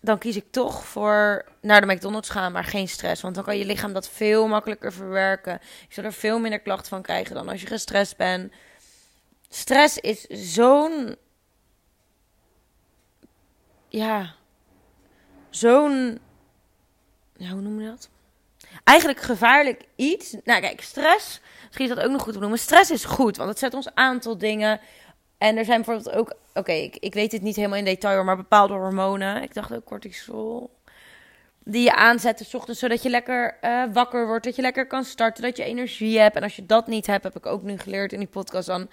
dan 0.00 0.18
kies 0.18 0.36
ik 0.36 0.50
toch 0.50 0.84
voor 0.84 1.44
naar 1.60 1.80
de 1.80 1.94
McDonald's 1.94 2.28
gaan, 2.28 2.52
maar 2.52 2.64
geen 2.64 2.88
stress. 2.88 3.22
Want 3.22 3.34
dan 3.34 3.44
kan 3.44 3.58
je 3.58 3.64
lichaam 3.64 3.92
dat 3.92 4.08
veel 4.08 4.46
makkelijker 4.46 4.92
verwerken. 4.92 5.60
Je 5.88 5.94
zal 5.94 6.04
er 6.04 6.12
veel 6.12 6.38
minder 6.38 6.60
klachten 6.60 6.88
van 6.88 7.02
krijgen 7.02 7.34
dan 7.34 7.48
als 7.48 7.60
je 7.60 7.66
gestrest 7.66 8.16
bent. 8.16 8.52
Stress 9.48 9.98
is 9.98 10.26
zo'n. 10.26 11.16
Ja. 13.88 14.34
Zo'n. 15.50 16.18
Ja, 17.36 17.50
hoe 17.50 17.60
noem 17.60 17.80
je 17.80 17.88
dat? 17.88 18.08
Eigenlijk 18.84 19.20
gevaarlijk 19.20 19.84
iets. 19.96 20.36
Nou, 20.44 20.60
kijk, 20.60 20.80
stress. 20.80 21.40
Misschien 21.64 21.88
is 21.88 21.94
dat 21.94 22.04
ook 22.04 22.10
nog 22.10 22.22
goed 22.22 22.32
te 22.32 22.38
noemen. 22.38 22.58
Stress 22.58 22.90
is 22.90 23.04
goed, 23.04 23.36
want 23.36 23.48
het 23.48 23.58
zet 23.58 23.74
ons 23.74 23.94
aan 23.94 24.18
tot 24.18 24.40
dingen. 24.40 24.80
En 25.38 25.56
er 25.56 25.64
zijn 25.64 25.82
bijvoorbeeld 25.82 26.16
ook, 26.16 26.34
oké, 26.54 26.72
ik, 26.72 26.96
ik 26.96 27.14
weet 27.14 27.32
het 27.32 27.42
niet 27.42 27.56
helemaal 27.56 27.78
in 27.78 27.84
detail, 27.84 28.24
maar 28.24 28.36
bepaalde 28.36 28.74
hormonen. 28.74 29.42
Ik 29.42 29.54
dacht 29.54 29.74
ook 29.74 29.84
cortisol. 29.84 30.76
Die 31.64 31.82
je 31.82 31.94
aanzetten 31.94 32.46
s 32.46 32.54
ochtends, 32.54 32.80
zodat 32.80 33.02
je 33.02 33.08
lekker 33.08 33.58
uh, 33.60 33.84
wakker 33.92 34.26
wordt, 34.26 34.44
dat 34.44 34.56
je 34.56 34.62
lekker 34.62 34.86
kan 34.86 35.04
starten, 35.04 35.42
dat 35.42 35.56
je 35.56 35.64
energie 35.64 36.18
hebt. 36.18 36.36
En 36.36 36.42
als 36.42 36.56
je 36.56 36.66
dat 36.66 36.86
niet 36.86 37.06
hebt, 37.06 37.24
heb 37.24 37.36
ik 37.36 37.46
ook 37.46 37.62
nu 37.62 37.78
geleerd 37.78 38.12
in 38.12 38.18
die 38.18 38.28
podcast, 38.28 38.66
dan 38.66 38.88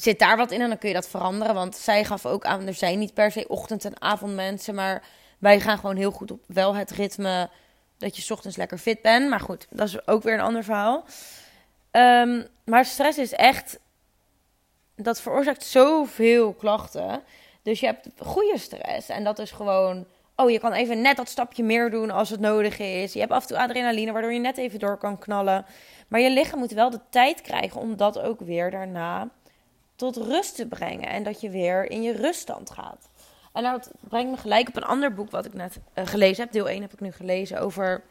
zit 0.00 0.18
daar 0.18 0.36
wat 0.36 0.50
in 0.50 0.60
en 0.60 0.68
dan 0.68 0.78
kun 0.78 0.88
je 0.88 0.94
dat 0.94 1.08
veranderen. 1.08 1.54
Want 1.54 1.76
zij 1.76 2.04
gaf 2.04 2.26
ook 2.26 2.44
aan, 2.44 2.66
er 2.66 2.74
zijn 2.74 2.98
niet 2.98 3.14
per 3.14 3.32
se 3.32 3.48
ochtend- 3.48 3.84
en 3.84 4.02
avondmensen, 4.02 4.74
maar 4.74 5.02
wij 5.38 5.60
gaan 5.60 5.78
gewoon 5.78 5.96
heel 5.96 6.10
goed 6.10 6.30
op 6.30 6.44
wel 6.46 6.74
het 6.74 6.90
ritme 6.90 7.50
dat 7.98 8.16
je 8.16 8.32
ochtends 8.32 8.56
lekker 8.56 8.78
fit 8.78 9.02
bent. 9.02 9.28
Maar 9.28 9.40
goed, 9.40 9.66
dat 9.70 9.88
is 9.88 10.06
ook 10.06 10.22
weer 10.22 10.34
een 10.34 10.40
ander 10.40 10.64
verhaal. 10.64 11.04
Um, 11.90 12.46
maar 12.64 12.84
stress 12.84 13.18
is 13.18 13.32
echt 13.32 13.78
dat 14.96 15.20
veroorzaakt 15.20 15.64
zoveel 15.64 16.52
klachten. 16.52 17.22
Dus 17.62 17.80
je 17.80 17.86
hebt 17.86 18.08
goede 18.18 18.58
stress. 18.58 19.08
En 19.08 19.24
dat 19.24 19.38
is 19.38 19.50
gewoon. 19.50 20.06
Oh, 20.36 20.50
je 20.50 20.58
kan 20.58 20.72
even 20.72 21.00
net 21.00 21.16
dat 21.16 21.28
stapje 21.28 21.62
meer 21.62 21.90
doen 21.90 22.10
als 22.10 22.30
het 22.30 22.40
nodig 22.40 22.78
is. 22.78 23.12
Je 23.12 23.20
hebt 23.20 23.32
af 23.32 23.42
en 23.42 23.48
toe 23.48 23.58
adrenaline, 23.58 24.12
waardoor 24.12 24.32
je 24.32 24.38
net 24.38 24.56
even 24.56 24.78
door 24.78 24.96
kan 24.96 25.18
knallen. 25.18 25.66
Maar 26.08 26.20
je 26.20 26.30
lichaam 26.30 26.58
moet 26.58 26.72
wel 26.72 26.90
de 26.90 27.00
tijd 27.10 27.40
krijgen 27.40 27.80
om 27.80 27.96
dat 27.96 28.18
ook 28.18 28.40
weer 28.40 28.70
daarna 28.70 29.28
tot 29.98 30.16
rust 30.16 30.54
te 30.54 30.66
brengen. 30.66 31.08
En 31.08 31.22
dat 31.22 31.40
je 31.40 31.50
weer 31.50 31.90
in 31.90 32.02
je 32.02 32.12
ruststand 32.12 32.70
gaat. 32.70 33.08
En 33.52 33.62
dat 33.62 33.90
brengt 34.00 34.30
me 34.30 34.36
gelijk 34.36 34.68
op 34.68 34.76
een 34.76 34.84
ander 34.84 35.14
boek 35.14 35.30
wat 35.30 35.44
ik 35.44 35.54
net 35.54 35.78
uh, 35.94 36.06
gelezen 36.06 36.44
heb. 36.44 36.52
Deel 36.52 36.68
1 36.68 36.80
heb 36.80 36.92
ik 36.92 37.00
nu 37.00 37.12
gelezen 37.12 37.60
over 37.60 38.02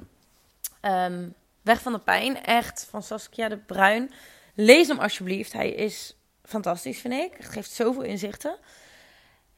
um, 0.82 1.34
Weg 1.62 1.82
van 1.82 1.92
de 1.92 2.00
Pijn. 2.00 2.44
Echt, 2.44 2.88
van 2.90 3.04
Saskia 3.04 3.48
de 3.48 3.58
Bruin. 3.58 4.12
Lees 4.54 4.88
hem 4.88 5.00
alsjeblieft. 5.00 5.54
Hij 5.54 5.70
is 5.70 6.16
fantastisch, 6.44 7.00
vind 7.00 7.14
ik. 7.14 7.34
Het 7.38 7.50
geeft 7.50 7.72
zoveel 7.72 8.02
inzichten. 8.02 8.58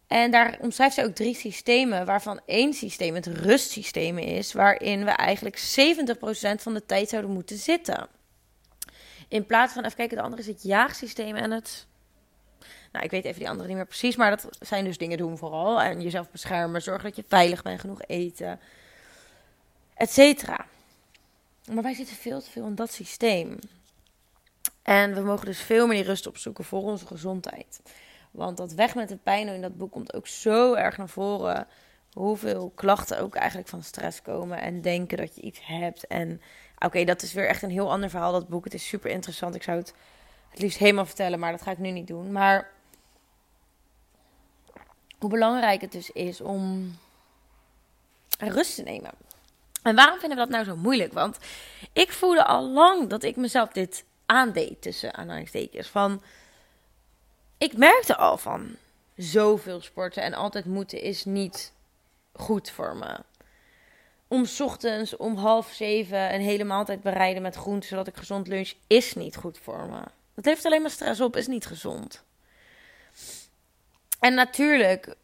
En 0.07 0.31
daar 0.31 0.57
omschrijft 0.61 0.95
ze 0.95 1.03
ook 1.03 1.15
drie 1.15 1.35
systemen, 1.35 2.05
waarvan 2.05 2.41
één 2.45 2.73
systeem 2.73 3.15
het 3.15 3.27
rustsysteem 3.27 4.17
is, 4.17 4.53
waarin 4.53 5.05
we 5.05 5.11
eigenlijk 5.11 5.57
70% 5.57 6.61
van 6.61 6.73
de 6.73 6.85
tijd 6.85 7.09
zouden 7.09 7.31
moeten 7.31 7.57
zitten. 7.57 8.07
In 9.27 9.45
plaats 9.45 9.73
van, 9.73 9.83
even 9.83 9.97
kijken, 9.97 10.17
de 10.17 10.23
andere 10.23 10.41
is 10.41 10.47
het 10.47 10.63
jaagsysteem 10.63 11.35
en 11.35 11.51
het. 11.51 11.87
Nou, 12.91 13.05
ik 13.05 13.11
weet 13.11 13.25
even 13.25 13.39
die 13.39 13.49
andere 13.49 13.67
niet 13.67 13.77
meer 13.77 13.85
precies, 13.85 14.15
maar 14.15 14.29
dat 14.29 14.47
zijn 14.59 14.83
dus 14.83 14.97
dingen 14.97 15.17
doen 15.17 15.37
vooral. 15.37 15.81
En 15.81 16.01
jezelf 16.01 16.29
beschermen, 16.29 16.81
zorgen 16.81 17.03
dat 17.03 17.15
je 17.15 17.23
veilig 17.27 17.61
bent, 17.61 17.79
genoeg 17.79 18.01
eten, 18.01 18.59
et 19.93 20.11
cetera. 20.11 20.65
Maar 21.73 21.83
wij 21.83 21.93
zitten 21.93 22.15
veel 22.15 22.41
te 22.41 22.49
veel 22.49 22.65
in 22.65 22.75
dat 22.75 22.91
systeem. 22.91 23.59
En 24.81 25.13
we 25.13 25.21
mogen 25.21 25.45
dus 25.45 25.61
veel 25.61 25.87
meer 25.87 26.03
rust 26.03 26.27
opzoeken 26.27 26.63
voor 26.63 26.81
onze 26.81 27.05
gezondheid. 27.05 27.81
Want 28.31 28.57
dat 28.57 28.73
weg 28.73 28.95
met 28.95 29.09
de 29.09 29.17
pijn 29.17 29.47
in 29.47 29.61
dat 29.61 29.77
boek 29.77 29.91
komt 29.91 30.13
ook 30.13 30.27
zo 30.27 30.73
erg 30.73 30.97
naar 30.97 31.09
voren. 31.09 31.67
Hoeveel 32.13 32.71
klachten 32.75 33.19
ook 33.19 33.35
eigenlijk 33.35 33.69
van 33.69 33.83
stress 33.83 34.21
komen. 34.21 34.61
En 34.61 34.81
denken 34.81 35.17
dat 35.17 35.35
je 35.35 35.41
iets 35.41 35.59
hebt. 35.65 36.07
En 36.07 36.41
oké, 36.79 37.03
dat 37.03 37.21
is 37.21 37.33
weer 37.33 37.47
echt 37.47 37.61
een 37.61 37.69
heel 37.69 37.91
ander 37.91 38.09
verhaal, 38.09 38.31
dat 38.31 38.47
boek. 38.47 38.63
Het 38.63 38.73
is 38.73 38.87
super 38.87 39.11
interessant. 39.11 39.55
Ik 39.55 39.63
zou 39.63 39.77
het 39.77 39.93
het 40.49 40.61
liefst 40.61 40.77
helemaal 40.77 41.05
vertellen, 41.05 41.39
maar 41.39 41.51
dat 41.51 41.61
ga 41.61 41.71
ik 41.71 41.77
nu 41.77 41.91
niet 41.91 42.07
doen. 42.07 42.31
Maar 42.31 42.71
hoe 45.19 45.29
belangrijk 45.29 45.81
het 45.81 45.91
dus 45.91 46.11
is 46.11 46.41
om 46.41 46.95
rust 48.39 48.75
te 48.75 48.81
nemen. 48.81 49.11
En 49.83 49.95
waarom 49.95 50.19
vinden 50.19 50.37
we 50.37 50.43
dat 50.43 50.53
nou 50.53 50.63
zo 50.63 50.75
moeilijk? 50.75 51.13
Want 51.13 51.37
ik 51.93 52.11
voelde 52.11 52.45
al 52.45 52.69
lang 52.69 53.09
dat 53.09 53.23
ik 53.23 53.35
mezelf 53.35 53.69
dit 53.69 54.03
aandeed 54.25 54.81
tussen 54.81 55.13
aanhalingstekens. 55.13 55.87
Van, 55.87 56.21
ik 57.57 57.77
merkte 57.77 58.17
al 58.17 58.37
van 58.37 58.75
zoveel 59.15 59.81
sporten 59.81 60.23
en 60.23 60.33
altijd 60.33 60.65
moeten 60.65 61.01
is 61.01 61.25
niet 61.25 61.73
goed 62.33 62.69
voor 62.69 62.95
me. 62.95 63.19
Om 64.27 64.45
ochtends 64.59 65.17
om 65.17 65.35
half 65.35 65.71
zeven 65.73 66.33
een 66.33 66.41
hele 66.41 66.63
maaltijd 66.63 67.01
bereiden 67.01 67.41
met 67.41 67.55
groenten 67.55 67.89
zodat 67.89 68.07
ik 68.07 68.17
gezond 68.17 68.47
lunch 68.47 68.73
is 68.87 69.13
niet 69.13 69.35
goed 69.35 69.57
voor 69.57 69.85
me. 69.89 70.01
Dat 70.35 70.45
heeft 70.45 70.65
alleen 70.65 70.81
maar 70.81 70.91
stress 70.91 71.21
op, 71.21 71.35
is 71.35 71.47
niet 71.47 71.65
gezond. 71.65 72.23
En 74.19 74.33
natuurlijk, 74.33 75.15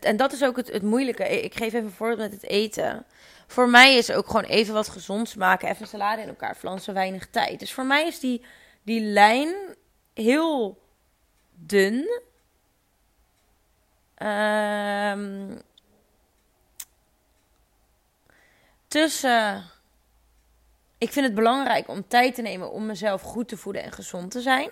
en 0.00 0.16
dat 0.16 0.32
is 0.32 0.44
ook 0.44 0.56
het, 0.56 0.72
het 0.72 0.82
moeilijke. 0.82 1.42
Ik 1.42 1.54
geef 1.54 1.66
even 1.66 1.84
een 1.84 1.90
voorbeeld 1.90 2.30
met 2.30 2.32
het 2.32 2.50
eten. 2.50 3.06
Voor 3.46 3.68
mij 3.68 3.94
is 3.94 4.10
ook 4.12 4.26
gewoon 4.26 4.44
even 4.44 4.74
wat 4.74 4.88
gezonds 4.88 5.34
maken, 5.34 5.68
even 5.68 5.86
salade 5.86 6.22
in 6.22 6.28
elkaar 6.28 6.54
flansen, 6.54 6.94
weinig 6.94 7.30
tijd. 7.30 7.58
Dus 7.58 7.72
voor 7.72 7.86
mij 7.86 8.06
is 8.06 8.20
die, 8.20 8.44
die 8.82 9.00
lijn 9.00 9.54
heel 10.14 10.78
dun. 11.54 12.22
Um, 14.22 15.62
tussen. 18.88 19.64
Ik 20.98 21.12
vind 21.12 21.26
het 21.26 21.34
belangrijk 21.34 21.88
om 21.88 22.08
tijd 22.08 22.34
te 22.34 22.42
nemen 22.42 22.70
om 22.70 22.86
mezelf 22.86 23.22
goed 23.22 23.48
te 23.48 23.56
voeden 23.56 23.82
en 23.82 23.92
gezond 23.92 24.30
te 24.30 24.40
zijn. 24.40 24.70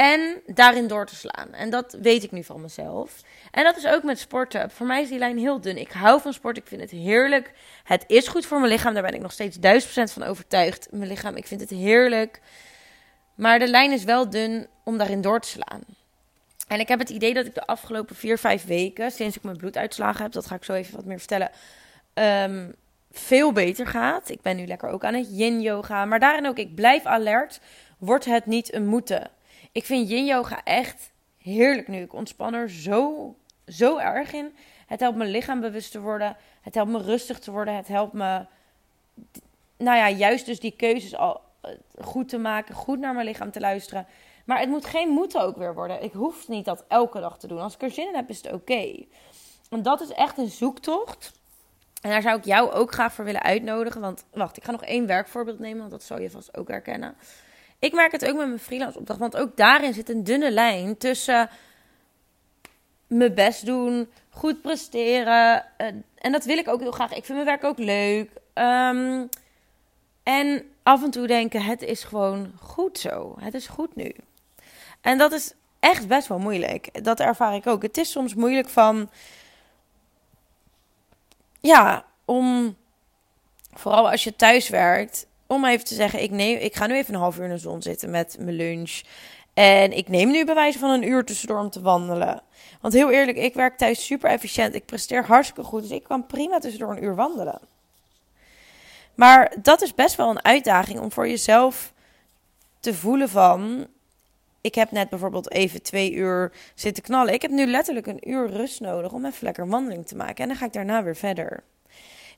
En 0.00 0.40
daarin 0.46 0.86
door 0.86 1.06
te 1.06 1.14
slaan. 1.14 1.52
En 1.52 1.70
dat 1.70 1.96
weet 2.02 2.22
ik 2.22 2.30
nu 2.30 2.44
van 2.44 2.60
mezelf. 2.60 3.20
En 3.50 3.64
dat 3.64 3.76
is 3.76 3.86
ook 3.86 4.02
met 4.02 4.18
sporten. 4.18 4.70
Voor 4.70 4.86
mij 4.86 5.02
is 5.02 5.08
die 5.08 5.18
lijn 5.18 5.38
heel 5.38 5.60
dun. 5.60 5.76
Ik 5.76 5.90
hou 5.90 6.20
van 6.20 6.32
sport. 6.32 6.56
Ik 6.56 6.66
vind 6.66 6.80
het 6.80 6.90
heerlijk. 6.90 7.52
Het 7.84 8.04
is 8.06 8.28
goed 8.28 8.46
voor 8.46 8.58
mijn 8.58 8.72
lichaam. 8.72 8.94
Daar 8.94 9.02
ben 9.02 9.14
ik 9.14 9.20
nog 9.20 9.32
steeds 9.32 9.56
duizend 9.56 9.92
procent 9.92 10.12
van 10.12 10.22
overtuigd. 10.22 10.88
Mijn 10.90 11.08
lichaam, 11.08 11.36
ik 11.36 11.46
vind 11.46 11.60
het 11.60 11.70
heerlijk. 11.70 12.40
Maar 13.34 13.58
de 13.58 13.68
lijn 13.68 13.92
is 13.92 14.04
wel 14.04 14.30
dun 14.30 14.66
om 14.84 14.98
daarin 14.98 15.20
door 15.20 15.40
te 15.40 15.48
slaan. 15.48 15.80
En 16.68 16.80
ik 16.80 16.88
heb 16.88 16.98
het 16.98 17.10
idee 17.10 17.34
dat 17.34 17.46
ik 17.46 17.54
de 17.54 17.66
afgelopen 17.66 18.16
vier, 18.16 18.38
vijf 18.38 18.64
weken, 18.64 19.10
sinds 19.10 19.36
ik 19.36 19.42
mijn 19.42 19.56
bloeduitslagen 19.56 20.22
heb, 20.22 20.32
dat 20.32 20.46
ga 20.46 20.54
ik 20.54 20.64
zo 20.64 20.72
even 20.72 20.96
wat 20.96 21.04
meer 21.04 21.18
vertellen, 21.18 21.50
um, 22.14 22.74
veel 23.12 23.52
beter 23.52 23.86
gaat. 23.86 24.28
Ik 24.28 24.42
ben 24.42 24.56
nu 24.56 24.66
lekker 24.66 24.88
ook 24.88 25.04
aan 25.04 25.14
het 25.14 25.28
yin 25.30 25.60
yoga. 25.60 26.04
Maar 26.04 26.20
daarin 26.20 26.46
ook, 26.46 26.58
ik 26.58 26.74
blijf 26.74 27.04
alert. 27.04 27.60
Wordt 27.98 28.24
het 28.24 28.46
niet 28.46 28.74
een 28.74 28.86
moeten? 28.86 29.30
Ik 29.72 29.84
vind 29.84 30.08
yin 30.08 30.24
yoga 30.24 30.64
echt 30.64 31.10
heerlijk 31.38 31.88
nu. 31.88 32.02
Ik 32.02 32.12
ontspan 32.12 32.54
er 32.54 32.70
zo, 32.70 33.34
zo 33.66 33.98
erg 33.98 34.32
in. 34.32 34.54
Het 34.86 35.00
helpt 35.00 35.16
mijn 35.16 35.30
lichaam 35.30 35.60
bewust 35.60 35.92
te 35.92 36.00
worden. 36.00 36.36
Het 36.60 36.74
helpt 36.74 36.90
me 36.90 37.02
rustig 37.02 37.38
te 37.38 37.50
worden. 37.50 37.76
Het 37.76 37.88
helpt 37.88 38.12
me, 38.12 38.46
nou 39.76 39.96
ja, 39.96 40.10
juist 40.10 40.46
dus 40.46 40.60
die 40.60 40.76
keuzes 40.76 41.14
al 41.14 41.40
eh, 41.60 41.70
goed 42.00 42.28
te 42.28 42.38
maken. 42.38 42.74
Goed 42.74 42.98
naar 42.98 43.14
mijn 43.14 43.26
lichaam 43.26 43.50
te 43.50 43.60
luisteren. 43.60 44.06
Maar 44.44 44.58
het 44.58 44.68
moet 44.68 44.84
geen 44.84 45.08
moeten 45.08 45.40
ook 45.40 45.56
weer 45.56 45.74
worden. 45.74 46.02
Ik 46.02 46.12
hoef 46.12 46.48
niet 46.48 46.64
dat 46.64 46.84
elke 46.88 47.20
dag 47.20 47.38
te 47.38 47.46
doen. 47.46 47.60
Als 47.60 47.74
ik 47.74 47.82
er 47.82 47.90
zin 47.90 48.08
in 48.08 48.14
heb, 48.14 48.28
is 48.28 48.42
het 48.42 48.52
oké. 48.52 49.04
En 49.70 49.82
dat 49.82 50.00
is 50.00 50.12
echt 50.12 50.38
een 50.38 50.48
zoektocht. 50.48 51.32
En 52.02 52.10
daar 52.10 52.22
zou 52.22 52.38
ik 52.38 52.44
jou 52.44 52.70
ook 52.70 52.92
graag 52.92 53.12
voor 53.12 53.24
willen 53.24 53.42
uitnodigen. 53.42 54.00
Want 54.00 54.24
wacht, 54.32 54.56
ik 54.56 54.64
ga 54.64 54.70
nog 54.70 54.84
één 54.84 55.06
werkvoorbeeld 55.06 55.58
nemen, 55.58 55.78
want 55.78 55.90
dat 55.90 56.02
zou 56.02 56.20
je 56.20 56.30
vast 56.30 56.56
ook 56.56 56.68
herkennen. 56.68 57.14
Ik 57.80 57.92
merk 57.92 58.12
het 58.12 58.26
ook 58.26 58.36
met 58.36 58.46
mijn 58.46 58.58
freelance 58.58 58.98
opdracht, 58.98 59.20
want 59.20 59.36
ook 59.36 59.56
daarin 59.56 59.94
zit 59.94 60.08
een 60.08 60.24
dunne 60.24 60.50
lijn 60.50 60.96
tussen 60.96 61.50
mijn 63.06 63.34
best 63.34 63.66
doen, 63.66 64.10
goed 64.28 64.62
presteren. 64.62 65.64
Uh, 65.78 65.86
en 66.18 66.32
dat 66.32 66.44
wil 66.44 66.58
ik 66.58 66.68
ook 66.68 66.80
heel 66.80 66.90
graag. 66.90 67.14
Ik 67.14 67.24
vind 67.24 67.44
mijn 67.44 67.58
werk 67.58 67.64
ook 67.64 67.78
leuk. 67.78 68.30
Um, 68.54 69.28
en 70.22 70.70
af 70.82 71.02
en 71.02 71.10
toe 71.10 71.26
denken, 71.26 71.62
het 71.62 71.82
is 71.82 72.04
gewoon 72.04 72.52
goed 72.60 72.98
zo. 72.98 73.36
Het 73.40 73.54
is 73.54 73.66
goed 73.66 73.96
nu. 73.96 74.14
En 75.00 75.18
dat 75.18 75.32
is 75.32 75.52
echt 75.80 76.08
best 76.08 76.28
wel 76.28 76.38
moeilijk. 76.38 77.04
Dat 77.04 77.20
ervaar 77.20 77.54
ik 77.54 77.66
ook. 77.66 77.82
Het 77.82 77.96
is 77.96 78.10
soms 78.10 78.34
moeilijk 78.34 78.68
van 78.68 79.10
ja, 81.60 82.04
om 82.24 82.76
vooral 83.72 84.10
als 84.10 84.24
je 84.24 84.36
thuis 84.36 84.68
werkt, 84.68 85.26
om 85.50 85.64
even 85.64 85.84
te 85.84 85.94
zeggen: 85.94 86.22
ik, 86.22 86.30
neem, 86.30 86.58
ik 86.58 86.76
ga 86.76 86.86
nu 86.86 86.94
even 86.94 87.14
een 87.14 87.20
half 87.20 87.38
uur 87.38 87.44
in 87.44 87.50
de 87.50 87.58
zon 87.58 87.82
zitten 87.82 88.10
met 88.10 88.36
mijn 88.38 88.56
lunch. 88.56 89.00
En 89.54 89.92
ik 89.92 90.08
neem 90.08 90.30
nu 90.30 90.44
bij 90.44 90.54
wijze 90.54 90.78
van 90.78 90.90
een 90.90 91.08
uur 91.08 91.24
tussendoor 91.24 91.58
om 91.58 91.70
te 91.70 91.80
wandelen. 91.80 92.42
Want 92.80 92.94
heel 92.94 93.10
eerlijk, 93.10 93.36
ik 93.36 93.54
werk 93.54 93.78
thuis 93.78 94.06
super 94.06 94.30
efficiënt. 94.30 94.74
Ik 94.74 94.84
presteer 94.84 95.24
hartstikke 95.24 95.62
goed. 95.62 95.82
Dus 95.82 95.90
ik 95.90 96.04
kan 96.04 96.26
prima 96.26 96.58
tussendoor 96.58 96.90
een 96.90 97.04
uur 97.04 97.14
wandelen. 97.14 97.60
Maar 99.14 99.54
dat 99.62 99.82
is 99.82 99.94
best 99.94 100.16
wel 100.16 100.30
een 100.30 100.44
uitdaging 100.44 101.00
om 101.00 101.12
voor 101.12 101.28
jezelf 101.28 101.92
te 102.80 102.94
voelen 102.94 103.28
van... 103.28 103.86
Ik 104.60 104.74
heb 104.74 104.90
net 104.90 105.08
bijvoorbeeld 105.08 105.50
even 105.50 105.82
twee 105.82 106.12
uur 106.12 106.52
zitten 106.74 107.02
knallen. 107.02 107.34
Ik 107.34 107.42
heb 107.42 107.50
nu 107.50 107.66
letterlijk 107.66 108.06
een 108.06 108.30
uur 108.30 108.50
rust 108.50 108.80
nodig 108.80 109.12
om 109.12 109.26
even 109.26 109.44
lekker 109.44 109.68
wandeling 109.68 110.06
te 110.06 110.16
maken. 110.16 110.36
En 110.36 110.48
dan 110.48 110.56
ga 110.56 110.64
ik 110.64 110.72
daarna 110.72 111.02
weer 111.02 111.16
verder. 111.16 111.62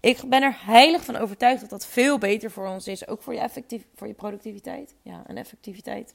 Ik 0.02 0.22
ben 0.28 0.42
er 0.42 0.56
heilig 0.58 1.04
van 1.04 1.16
overtuigd 1.16 1.60
dat 1.60 1.70
dat 1.70 1.86
veel 1.86 2.18
beter 2.18 2.50
voor 2.50 2.68
ons 2.68 2.86
is. 2.86 3.08
Ook 3.08 3.22
voor 3.22 3.34
je, 3.34 3.40
effectief, 3.40 3.82
voor 3.94 4.06
je 4.06 4.14
productiviteit. 4.14 4.94
Ja, 5.02 5.22
en 5.26 5.36
effectiviteit. 5.36 6.14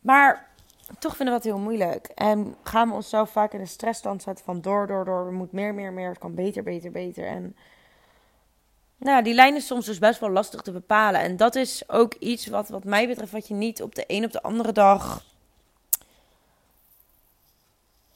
Maar 0.00 0.48
toch 0.98 1.16
vinden 1.16 1.34
we 1.34 1.40
dat 1.42 1.52
heel 1.52 1.62
moeilijk. 1.62 2.06
En 2.06 2.56
gaan 2.62 2.88
we 2.88 2.94
onszelf 2.94 3.30
vaak 3.30 3.52
in 3.52 3.60
een 3.60 3.66
stressstand 3.66 4.22
zetten 4.22 4.44
van 4.44 4.60
door, 4.60 4.86
door, 4.86 5.04
door. 5.04 5.26
We 5.26 5.32
moeten 5.32 5.56
meer, 5.56 5.74
meer, 5.74 5.92
meer. 5.92 6.08
Het 6.08 6.18
kan 6.18 6.34
beter, 6.34 6.62
beter, 6.62 6.90
beter. 6.90 7.26
En 7.26 7.56
nou, 8.96 9.22
die 9.22 9.34
lijn 9.34 9.54
is 9.54 9.66
soms 9.66 9.86
dus 9.86 9.98
best 9.98 10.20
wel 10.20 10.30
lastig 10.30 10.62
te 10.62 10.72
bepalen. 10.72 11.20
En 11.20 11.36
dat 11.36 11.54
is 11.54 11.88
ook 11.88 12.14
iets 12.14 12.46
wat, 12.46 12.68
wat 12.68 12.84
mij 12.84 13.08
betreft, 13.08 13.32
wat 13.32 13.48
je 13.48 13.54
niet 13.54 13.82
op 13.82 13.94
de 13.94 14.04
een 14.06 14.24
op 14.24 14.32
de 14.32 14.42
andere 14.42 14.72
dag. 14.72 15.24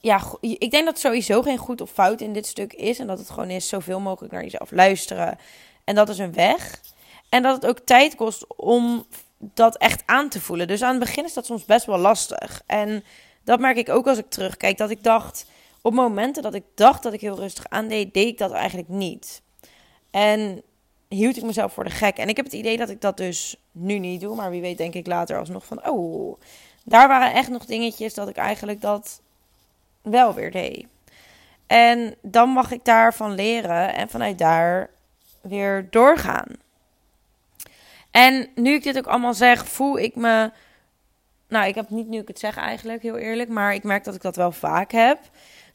Ja, 0.01 0.21
ik 0.41 0.71
denk 0.71 0.85
dat 0.85 0.99
sowieso 0.99 1.41
geen 1.41 1.57
goed 1.57 1.81
of 1.81 1.91
fout 1.91 2.21
in 2.21 2.33
dit 2.33 2.45
stuk 2.45 2.73
is. 2.73 2.99
En 2.99 3.07
dat 3.07 3.19
het 3.19 3.29
gewoon 3.29 3.49
is 3.49 3.67
zoveel 3.67 3.99
mogelijk 3.99 4.33
naar 4.33 4.43
jezelf 4.43 4.71
luisteren. 4.71 5.37
En 5.83 5.95
dat 5.95 6.09
is 6.09 6.17
een 6.17 6.33
weg. 6.33 6.81
En 7.29 7.43
dat 7.43 7.55
het 7.55 7.65
ook 7.65 7.79
tijd 7.79 8.15
kost 8.15 8.57
om 8.57 9.05
dat 9.37 9.77
echt 9.77 10.03
aan 10.05 10.29
te 10.29 10.41
voelen. 10.41 10.67
Dus 10.67 10.81
aan 10.81 10.89
het 10.89 10.99
begin 10.99 11.25
is 11.25 11.33
dat 11.33 11.45
soms 11.45 11.65
best 11.65 11.85
wel 11.85 11.97
lastig. 11.97 12.61
En 12.65 13.03
dat 13.43 13.59
merk 13.59 13.77
ik 13.77 13.89
ook 13.89 14.07
als 14.07 14.17
ik 14.17 14.29
terugkijk. 14.29 14.77
Dat 14.77 14.89
ik 14.89 15.03
dacht, 15.03 15.45
op 15.81 15.93
momenten 15.93 16.43
dat 16.43 16.53
ik 16.53 16.63
dacht 16.75 17.03
dat 17.03 17.13
ik 17.13 17.21
heel 17.21 17.39
rustig 17.39 17.69
aandeed, 17.69 18.13
deed 18.13 18.27
ik 18.27 18.37
dat 18.37 18.51
eigenlijk 18.51 18.89
niet. 18.89 19.41
En 20.11 20.61
hield 21.07 21.37
ik 21.37 21.43
mezelf 21.43 21.73
voor 21.73 21.83
de 21.83 21.89
gek. 21.89 22.17
En 22.17 22.29
ik 22.29 22.35
heb 22.35 22.45
het 22.45 22.53
idee 22.53 22.77
dat 22.77 22.89
ik 22.89 23.01
dat 23.01 23.17
dus 23.17 23.55
nu 23.71 23.99
niet 23.99 24.21
doe. 24.21 24.35
Maar 24.35 24.49
wie 24.49 24.61
weet 24.61 24.77
denk 24.77 24.93
ik 24.93 25.07
later 25.07 25.39
alsnog 25.39 25.65
van... 25.65 25.87
Oh, 25.87 26.39
daar 26.83 27.07
waren 27.07 27.33
echt 27.33 27.49
nog 27.49 27.65
dingetjes 27.65 28.13
dat 28.13 28.29
ik 28.29 28.35
eigenlijk 28.35 28.81
dat 28.81 29.21
wel 30.01 30.33
weer 30.33 30.51
deed. 30.51 30.87
En 31.67 32.15
dan 32.21 32.49
mag 32.49 32.71
ik 32.71 32.85
daarvan 32.85 33.35
leren 33.35 33.93
en 33.93 34.09
vanuit 34.09 34.37
daar 34.37 34.89
weer 35.41 35.87
doorgaan. 35.89 36.47
En 38.11 38.49
nu 38.55 38.73
ik 38.73 38.83
dit 38.83 38.97
ook 38.97 39.07
allemaal 39.07 39.33
zeg, 39.33 39.67
voel 39.67 39.99
ik 39.99 40.15
me. 40.15 40.51
Nou, 41.47 41.67
ik 41.67 41.75
heb 41.75 41.89
niet 41.89 42.07
nu 42.07 42.19
ik 42.19 42.27
het 42.27 42.39
zeg 42.39 42.57
eigenlijk, 42.57 43.01
heel 43.01 43.17
eerlijk. 43.17 43.49
Maar 43.49 43.73
ik 43.73 43.83
merk 43.83 44.03
dat 44.03 44.15
ik 44.15 44.21
dat 44.21 44.35
wel 44.35 44.51
vaak 44.51 44.91
heb. 44.91 45.19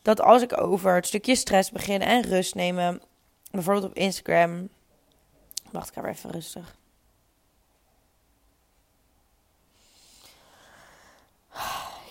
Dat 0.02 0.20
als 0.20 0.42
ik 0.42 0.60
over 0.60 0.94
het 0.94 1.06
stukje 1.06 1.36
stress 1.36 1.70
begin 1.70 2.00
en 2.00 2.22
rust 2.22 2.54
nemen. 2.54 3.02
Bijvoorbeeld 3.50 3.86
op 3.86 3.96
Instagram. 3.96 4.68
Wacht, 5.70 5.88
ik 5.88 6.02
ga 6.02 6.08
even 6.08 6.30
rustig. 6.30 6.76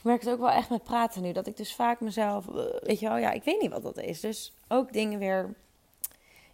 Ik 0.03 0.09
merk 0.09 0.21
het 0.23 0.33
ook 0.33 0.39
wel 0.39 0.49
echt 0.49 0.69
met 0.69 0.83
praten 0.83 1.21
nu. 1.21 1.31
Dat 1.31 1.47
ik 1.47 1.57
dus 1.57 1.75
vaak 1.75 1.99
mezelf. 1.99 2.47
Eh, 2.47 2.63
weet 2.79 2.99
je 2.99 3.07
wel, 3.07 3.17
ja, 3.17 3.31
ik 3.31 3.43
weet 3.43 3.61
niet 3.61 3.71
wat 3.71 3.83
dat 3.83 3.97
is. 3.97 4.19
Dus 4.19 4.53
ook 4.67 4.93
dingen 4.93 5.19
weer. 5.19 5.53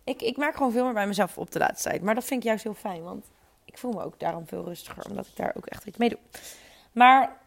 Ik, 0.03 0.21
ik 0.21 0.37
merk 0.37 0.55
gewoon 0.55 0.71
veel 0.71 0.83
meer 0.83 0.93
bij 0.93 1.07
mezelf 1.07 1.37
op 1.37 1.51
de 1.51 1.59
laatste 1.59 1.89
tijd. 1.89 2.01
Maar 2.01 2.15
dat 2.15 2.23
vind 2.23 2.39
ik 2.41 2.47
juist 2.47 2.63
heel 2.63 2.73
fijn. 2.73 3.03
Want 3.03 3.25
ik 3.65 3.77
voel 3.77 3.91
me 3.91 4.03
ook 4.03 4.19
daarom 4.19 4.47
veel 4.47 4.63
rustiger. 4.63 5.09
Omdat 5.09 5.27
ik 5.27 5.35
daar 5.35 5.53
ook 5.57 5.65
echt 5.65 5.85
iets 5.85 5.97
mee 5.97 6.09
doe. 6.09 6.19
Maar. 6.91 7.37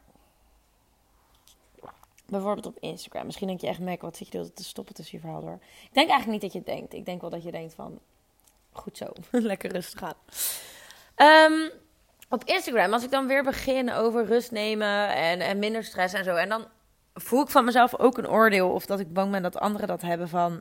Bijvoorbeeld 2.26 2.66
op 2.66 2.78
Instagram. 2.80 3.26
Misschien 3.26 3.46
denk 3.46 3.60
je 3.60 3.66
echt, 3.66 3.80
Mac, 3.80 4.00
wat 4.00 4.16
zit 4.16 4.32
je 4.32 4.52
te 4.52 4.64
stoppen 4.64 4.94
tussen 4.94 5.16
je 5.16 5.24
verhaal 5.24 5.40
door. 5.40 5.58
Ik 5.62 5.94
denk 5.94 6.08
eigenlijk 6.08 6.28
niet 6.28 6.40
dat 6.40 6.52
je 6.52 6.58
het 6.58 6.78
denkt. 6.78 6.94
Ik 6.94 7.04
denk 7.04 7.20
wel 7.20 7.30
dat 7.30 7.42
je 7.42 7.50
denkt 7.50 7.74
van, 7.74 8.00
Goed 8.72 8.96
zo. 8.96 9.06
Lekker 9.30 9.72
rustig 9.72 10.02
aan. 10.02 10.14
Um, 11.52 11.70
op 12.32 12.44
Instagram, 12.44 12.92
als 12.92 13.04
ik 13.04 13.10
dan 13.10 13.26
weer 13.26 13.42
begin 13.42 13.92
over 13.92 14.24
rust 14.24 14.50
nemen 14.50 15.08
en, 15.14 15.40
en 15.40 15.58
minder 15.58 15.84
stress 15.84 16.14
en 16.14 16.24
zo. 16.24 16.34
En 16.34 16.48
dan 16.48 16.66
voel 17.14 17.42
ik 17.42 17.48
van 17.48 17.64
mezelf 17.64 17.98
ook 17.98 18.18
een 18.18 18.28
oordeel. 18.28 18.70
Of 18.70 18.86
dat 18.86 19.00
ik 19.00 19.12
bang 19.12 19.30
ben 19.30 19.42
dat 19.42 19.58
anderen 19.58 19.88
dat 19.88 20.02
hebben 20.02 20.28
van... 20.28 20.60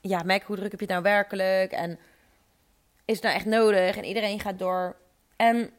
Ja, 0.00 0.22
Mac, 0.22 0.42
hoe 0.42 0.56
druk 0.56 0.70
heb 0.70 0.80
je 0.80 0.86
het 0.86 0.94
nou 0.94 1.02
werkelijk? 1.02 1.72
En 1.72 1.98
is 3.04 3.14
het 3.14 3.22
nou 3.22 3.34
echt 3.34 3.44
nodig? 3.44 3.96
En 3.96 4.04
iedereen 4.04 4.40
gaat 4.40 4.58
door. 4.58 4.96
En 5.36 5.70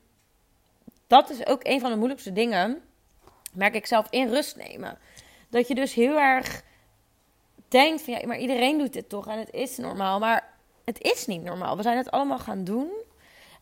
dat 1.07 1.29
is 1.29 1.45
ook 1.47 1.59
een 1.63 1.79
van 1.79 1.91
de 1.91 1.97
moeilijkste 1.97 2.33
dingen, 2.33 2.81
merk 3.53 3.75
ik 3.75 3.85
zelf, 3.85 4.07
in 4.09 4.29
rust 4.29 4.55
nemen. 4.55 4.97
Dat 5.49 5.67
je 5.67 5.75
dus 5.75 5.93
heel 5.93 6.19
erg 6.19 6.63
denkt 7.67 8.01
van 8.01 8.13
ja, 8.13 8.27
maar 8.27 8.37
iedereen 8.37 8.77
doet 8.77 8.93
dit 8.93 9.09
toch 9.09 9.27
en 9.27 9.39
het 9.39 9.51
is 9.51 9.77
normaal. 9.77 10.19
Maar 10.19 10.53
het 10.85 11.01
is 11.01 11.25
niet 11.25 11.43
normaal. 11.43 11.75
We 11.77 11.81
zijn 11.81 11.97
het 11.97 12.11
allemaal 12.11 12.39
gaan 12.39 12.63
doen. 12.63 12.96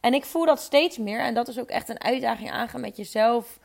En 0.05 0.13
ik 0.13 0.25
voel 0.25 0.45
dat 0.45 0.59
steeds 0.59 0.97
meer. 0.97 1.19
En 1.19 1.33
dat 1.33 1.47
is 1.47 1.59
ook 1.59 1.69
echt 1.69 1.89
een 1.89 2.03
uitdaging 2.03 2.51
aangaan 2.51 2.81
met 2.81 2.97
jezelf. 2.97 3.59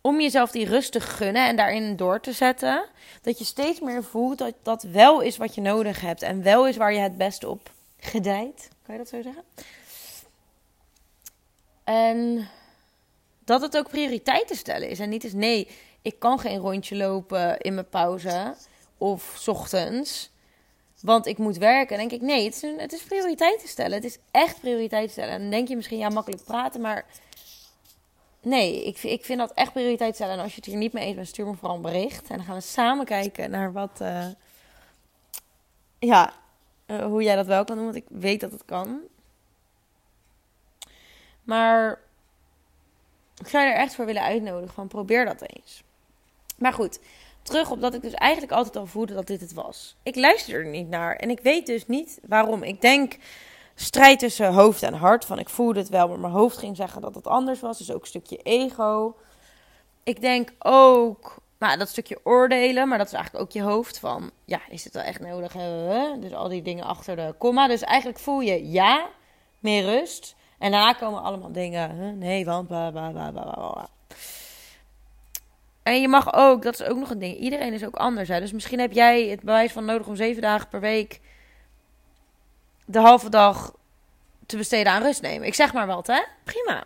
Om 0.00 0.20
jezelf 0.20 0.50
die 0.50 0.66
rust 0.66 0.92
te 0.92 1.00
gunnen 1.00 1.46
en 1.46 1.56
daarin 1.56 1.96
door 1.96 2.20
te 2.20 2.32
zetten. 2.32 2.84
Dat 3.22 3.38
je 3.38 3.44
steeds 3.44 3.80
meer 3.80 4.04
voelt 4.04 4.38
dat 4.38 4.54
dat 4.62 4.82
wel 4.82 5.20
is 5.20 5.36
wat 5.36 5.54
je 5.54 5.60
nodig 5.60 6.00
hebt. 6.00 6.22
En 6.22 6.42
wel 6.42 6.66
is 6.66 6.76
waar 6.76 6.92
je 6.92 6.98
het 6.98 7.16
beste 7.16 7.48
op 7.48 7.70
gedijt. 7.96 8.68
Kan 8.82 8.94
je 8.94 9.00
dat 9.00 9.08
zo 9.08 9.22
zeggen? 9.22 9.42
En 11.84 12.48
dat 13.44 13.60
het 13.60 13.76
ook 13.76 13.88
prioriteiten 13.88 14.56
stellen 14.56 14.88
is. 14.88 14.98
En 14.98 15.08
niet 15.08 15.24
is 15.24 15.32
nee, 15.32 15.68
ik 16.02 16.18
kan 16.18 16.38
geen 16.38 16.58
rondje 16.58 16.96
lopen 16.96 17.58
in 17.58 17.74
mijn 17.74 17.88
pauze 17.88 18.54
of 18.98 19.34
's 19.38 19.48
ochtends. 19.48 20.30
Want 21.02 21.26
ik 21.26 21.38
moet 21.38 21.56
werken. 21.56 21.98
En 21.98 22.08
denk 22.08 22.22
ik, 22.22 22.28
nee, 22.28 22.44
het 22.44 22.54
is, 22.54 22.62
een, 22.62 22.78
het 22.78 22.92
is 22.92 23.02
prioriteiten 23.02 23.68
stellen. 23.68 23.92
Het 23.92 24.04
is 24.04 24.18
echt 24.30 24.60
prioriteiten 24.60 25.10
stellen. 25.10 25.32
En 25.32 25.40
dan 25.40 25.50
denk 25.50 25.68
je 25.68 25.76
misschien, 25.76 25.98
ja, 25.98 26.08
makkelijk 26.08 26.44
praten, 26.44 26.80
maar 26.80 27.06
nee, 28.40 28.84
ik, 28.84 29.02
ik 29.02 29.24
vind 29.24 29.38
dat 29.38 29.52
echt 29.52 29.72
prioriteit 29.72 30.14
stellen. 30.14 30.34
En 30.34 30.42
als 30.42 30.50
je 30.50 30.56
het 30.56 30.66
hier 30.66 30.76
niet 30.76 30.92
mee 30.92 31.06
eens 31.06 31.14
bent, 31.14 31.28
stuur 31.28 31.46
me 31.46 31.54
vooral 31.54 31.76
een 31.76 31.82
bericht. 31.82 32.30
En 32.30 32.36
dan 32.36 32.46
gaan 32.46 32.54
we 32.54 32.60
samen 32.60 33.04
kijken 33.04 33.50
naar 33.50 33.72
wat, 33.72 33.98
uh, 34.02 34.26
ja, 35.98 36.32
uh, 36.86 37.04
hoe 37.04 37.22
jij 37.22 37.36
dat 37.36 37.46
wel 37.46 37.64
kan 37.64 37.76
doen. 37.76 37.84
Want 37.84 37.96
ik 37.96 38.06
weet 38.08 38.40
dat 38.40 38.52
het 38.52 38.64
kan. 38.64 39.00
Maar 41.42 42.00
ik 43.36 43.48
zou 43.48 43.64
je 43.64 43.70
er 43.70 43.78
echt 43.78 43.94
voor 43.94 44.06
willen 44.06 44.22
uitnodigen 44.22 44.74
van 44.74 44.88
probeer 44.88 45.24
dat 45.24 45.42
eens. 45.42 45.82
Maar 46.58 46.72
goed, 46.72 46.98
terug 47.42 47.70
op 47.70 47.80
dat 47.80 47.94
ik 47.94 48.02
dus 48.02 48.14
eigenlijk 48.14 48.52
altijd 48.52 48.76
al 48.76 48.86
voelde 48.86 49.14
dat 49.14 49.26
dit 49.26 49.40
het 49.40 49.52
was. 49.52 49.96
Ik 50.02 50.16
luister 50.16 50.54
er 50.54 50.66
niet 50.66 50.88
naar 50.88 51.16
en 51.16 51.30
ik 51.30 51.40
weet 51.40 51.66
dus 51.66 51.86
niet 51.86 52.18
waarom. 52.28 52.62
Ik 52.62 52.80
denk 52.80 53.16
strijd 53.74 54.18
tussen 54.18 54.52
hoofd 54.52 54.82
en 54.82 54.94
hart. 54.94 55.24
Van 55.24 55.38
ik 55.38 55.48
voelde 55.48 55.78
het 55.78 55.88
wel, 55.88 56.08
maar 56.08 56.18
mijn 56.18 56.32
hoofd 56.32 56.56
ging 56.56 56.76
zeggen 56.76 57.00
dat 57.00 57.14
het 57.14 57.26
anders 57.26 57.60
was. 57.60 57.78
Dus 57.78 57.92
ook 57.92 58.00
een 58.00 58.06
stukje 58.06 58.36
ego. 58.36 59.16
Ik 60.02 60.20
denk 60.20 60.52
ook, 60.58 61.36
maar 61.58 61.78
dat 61.78 61.88
stukje 61.88 62.20
oordelen, 62.24 62.88
maar 62.88 62.98
dat 62.98 63.06
is 63.06 63.12
eigenlijk 63.12 63.44
ook 63.44 63.52
je 63.52 63.62
hoofd 63.62 63.98
van, 63.98 64.30
ja, 64.44 64.60
is 64.68 64.84
het 64.84 64.94
wel 64.94 65.02
echt 65.02 65.20
nodig? 65.20 65.52
Dus 66.20 66.34
al 66.34 66.48
die 66.48 66.62
dingen 66.62 66.84
achter 66.84 67.16
de 67.16 67.34
komma. 67.38 67.68
Dus 67.68 67.82
eigenlijk 67.82 68.18
voel 68.18 68.40
je 68.40 68.70
ja, 68.70 69.08
meer 69.58 69.84
rust. 69.84 70.34
En 70.58 70.70
daarna 70.70 70.92
komen 70.92 71.22
allemaal 71.22 71.52
dingen, 71.52 72.18
nee, 72.18 72.44
want 72.44 72.68
bla 72.68 72.90
bla 72.90 73.10
bla 73.10 73.30
bla 73.30 73.42
bla. 73.42 73.88
En 75.82 76.00
je 76.00 76.08
mag 76.08 76.34
ook, 76.34 76.62
dat 76.62 76.80
is 76.80 76.82
ook 76.86 76.98
nog 76.98 77.10
een 77.10 77.18
ding. 77.18 77.36
Iedereen 77.36 77.72
is 77.72 77.84
ook 77.84 77.96
anders. 77.96 78.28
Hè? 78.28 78.40
Dus 78.40 78.52
misschien 78.52 78.80
heb 78.80 78.92
jij 78.92 79.26
het 79.26 79.40
bewijs 79.40 79.72
van 79.72 79.84
nodig 79.84 80.06
om 80.06 80.16
zeven 80.16 80.42
dagen 80.42 80.68
per 80.68 80.80
week 80.80 81.20
de 82.84 82.98
halve 82.98 83.28
dag 83.30 83.74
te 84.46 84.56
besteden 84.56 84.92
aan 84.92 85.02
rust 85.02 85.22
nemen. 85.22 85.46
Ik 85.46 85.54
zeg 85.54 85.72
maar 85.72 85.86
wat, 85.86 86.06
hè? 86.06 86.22
Prima. 86.44 86.84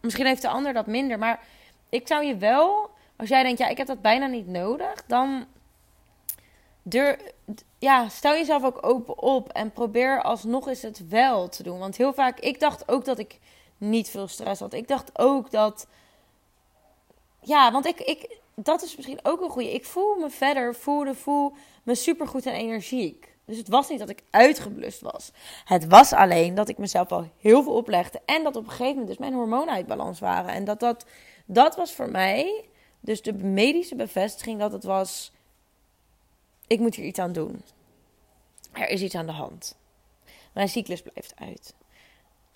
Misschien 0.00 0.26
heeft 0.26 0.42
de 0.42 0.48
ander 0.48 0.72
dat 0.72 0.86
minder. 0.86 1.18
Maar 1.18 1.40
ik 1.88 2.06
zou 2.06 2.24
je 2.24 2.36
wel, 2.36 2.90
als 3.16 3.28
jij 3.28 3.42
denkt, 3.42 3.58
ja, 3.58 3.68
ik 3.68 3.76
heb 3.76 3.86
dat 3.86 4.02
bijna 4.02 4.26
niet 4.26 4.46
nodig, 4.46 5.04
dan 5.06 5.46
ja, 7.78 8.08
stel 8.08 8.32
jezelf 8.32 8.64
ook 8.64 8.86
open 8.86 9.18
op 9.18 9.48
en 9.48 9.72
probeer 9.72 10.22
alsnog 10.22 10.68
eens 10.68 10.82
het 10.82 11.08
wel 11.08 11.48
te 11.48 11.62
doen. 11.62 11.78
Want 11.78 11.96
heel 11.96 12.12
vaak, 12.12 12.40
ik 12.40 12.60
dacht 12.60 12.88
ook 12.88 13.04
dat 13.04 13.18
ik 13.18 13.38
niet 13.78 14.08
veel 14.08 14.28
stress 14.28 14.60
had. 14.60 14.72
Ik 14.72 14.88
dacht 14.88 15.18
ook 15.18 15.50
dat 15.50 15.86
ja, 17.42 17.72
want 17.72 17.86
ik, 17.86 18.00
ik, 18.00 18.38
dat 18.54 18.82
is 18.82 18.96
misschien 18.96 19.18
ook 19.22 19.40
een 19.40 19.50
goede. 19.50 19.74
Ik 19.74 19.84
voel 19.84 20.16
me 20.16 20.30
verder, 20.30 20.74
voelde, 20.74 21.14
voel 21.14 21.52
me 21.82 21.94
supergoed 21.94 22.46
en 22.46 22.54
energiek. 22.54 23.36
Dus 23.44 23.56
het 23.56 23.68
was 23.68 23.88
niet 23.88 23.98
dat 23.98 24.08
ik 24.08 24.22
uitgeblust 24.30 25.00
was. 25.00 25.32
Het 25.64 25.86
was 25.86 26.12
alleen 26.12 26.54
dat 26.54 26.68
ik 26.68 26.78
mezelf 26.78 27.12
al 27.12 27.30
heel 27.38 27.62
veel 27.62 27.74
oplegde. 27.74 28.20
En 28.24 28.42
dat 28.42 28.56
op 28.56 28.64
een 28.64 28.70
gegeven 28.70 28.90
moment 28.90 29.08
dus 29.08 29.18
mijn 29.18 29.34
hormonen 29.34 30.18
waren. 30.18 30.50
En 30.50 30.64
dat, 30.64 30.80
dat, 30.80 31.06
dat 31.46 31.76
was 31.76 31.92
voor 31.92 32.10
mij 32.10 32.64
dus 33.00 33.22
de 33.22 33.32
medische 33.32 33.94
bevestiging 33.94 34.58
dat 34.58 34.72
het 34.72 34.84
was... 34.84 35.32
Ik 36.66 36.80
moet 36.80 36.94
hier 36.94 37.06
iets 37.06 37.18
aan 37.18 37.32
doen. 37.32 37.62
Er 38.72 38.88
is 38.88 39.02
iets 39.02 39.14
aan 39.14 39.26
de 39.26 39.32
hand. 39.32 39.76
Mijn 40.52 40.68
cyclus 40.68 41.02
blijft 41.02 41.32
uit. 41.36 41.74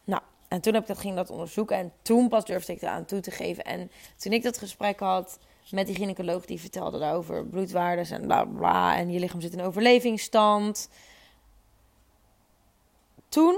Nou, 0.04 0.22
en 0.48 0.60
toen 0.60 0.72
heb 0.72 0.82
ik 0.82 0.88
dat, 0.88 0.98
ging 0.98 1.16
dat 1.16 1.30
onderzoeken. 1.30 1.76
En 1.76 1.92
toen 2.02 2.28
pas 2.28 2.44
durfde 2.44 2.72
ik 2.72 2.82
eraan 2.82 3.04
toe 3.04 3.20
te 3.20 3.30
geven. 3.30 3.64
En 3.64 3.90
toen 4.16 4.32
ik 4.32 4.42
dat 4.42 4.58
gesprek 4.58 5.00
had 5.00 5.38
met 5.70 5.86
die 5.86 5.96
gynaecoloog, 5.96 6.44
die 6.44 6.60
vertelde 6.60 6.98
daarover 6.98 7.46
bloedwaardes 7.46 8.10
en 8.10 8.20
bla 8.20 8.44
bla. 8.44 8.96
En 8.96 9.10
je 9.10 9.18
lichaam 9.18 9.40
zit 9.40 9.52
in 9.52 9.62
overlevingsstand. 9.62 10.88
Toen, 13.28 13.56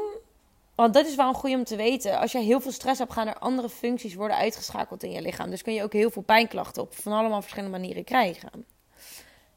want 0.74 0.94
dat 0.94 1.07
is 1.07 1.14
wel 1.14 1.29
een 1.29 1.35
goede 1.35 1.57
om 1.57 1.64
te 1.64 1.77
weten. 1.77 2.18
Als 2.18 2.33
je 2.33 2.38
heel 2.38 2.61
veel 2.61 2.72
stress 2.72 2.98
hebt, 2.98 3.12
gaan 3.12 3.29
er 3.29 3.38
andere 3.38 3.68
functies 3.68 4.14
worden 4.14 4.37
uitgeschakeld 4.37 5.03
in 5.03 5.11
je 5.11 5.22
lichaam. 5.22 5.51
Dus 5.51 5.62
kun 5.62 5.74
je 5.74 5.83
ook 5.83 5.92
heel 5.92 6.11
veel 6.11 6.22
pijnklachten 6.22 6.83
op 6.83 6.94
van 6.94 7.12
allemaal 7.12 7.40
verschillende 7.40 7.79
manieren 7.79 8.05
krijgen. 8.05 8.66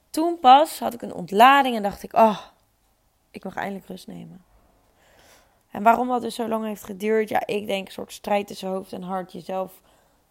Toen 0.10 0.40
pas 0.40 0.80
had 0.80 0.94
ik 0.94 1.02
een 1.02 1.14
ontlading 1.14 1.76
en 1.76 1.84
dacht 1.84 2.04
ik, 2.04 2.14
oh, 2.14 2.40
ik 3.32 3.44
mag 3.44 3.56
eindelijk 3.56 3.88
rust 3.88 4.08
nemen. 4.08 4.51
En 5.72 5.84
waarom 5.84 6.08
dat 6.08 6.22
dus 6.22 6.36
zo 6.36 6.48
lang 6.48 6.66
heeft 6.66 6.84
geduurd, 6.84 7.30
ja, 7.30 7.46
ik 7.46 7.68
denk 7.68 7.88
een 7.88 7.94
soort 7.94 8.14
strijd 8.14 8.48
tussen 8.48 8.70
hoofd 8.70 8.94
en 8.94 9.02
hart. 9.02 9.32
Jezelf 9.32 9.82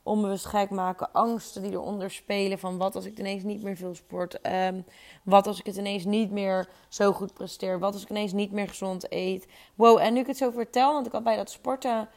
onbewust 0.03 0.47
gek 0.47 0.71
maken, 0.71 1.13
angsten 1.13 1.63
die 1.63 1.71
eronder 1.71 2.11
spelen. 2.11 2.59
Van 2.59 2.79
wat 2.79 2.95
als 2.95 3.05
ik 3.05 3.19
ineens 3.19 3.43
niet 3.43 3.63
meer 3.63 3.77
veel 3.77 3.95
sport? 3.95 4.47
Um, 4.47 4.85
wat 5.23 5.47
als 5.47 5.59
ik 5.59 5.67
het 5.67 5.77
ineens 5.77 6.05
niet 6.05 6.31
meer 6.31 6.69
zo 6.89 7.13
goed 7.13 7.35
presteer? 7.35 7.79
Wat 7.79 7.93
als 7.93 8.03
ik 8.03 8.11
ineens 8.11 8.33
niet 8.33 8.53
meer 8.53 8.69
gezond 8.69 9.13
eet? 9.13 9.47
Wow, 9.75 9.99
en 9.99 10.13
nu 10.13 10.21
ik 10.21 10.27
het 10.27 10.37
zo 10.37 10.51
vertel, 10.51 10.93
want 10.93 11.07
ik 11.07 11.13
had 11.13 11.25
bij 11.25 11.37
dat 11.37 11.51
sporten 11.51 12.09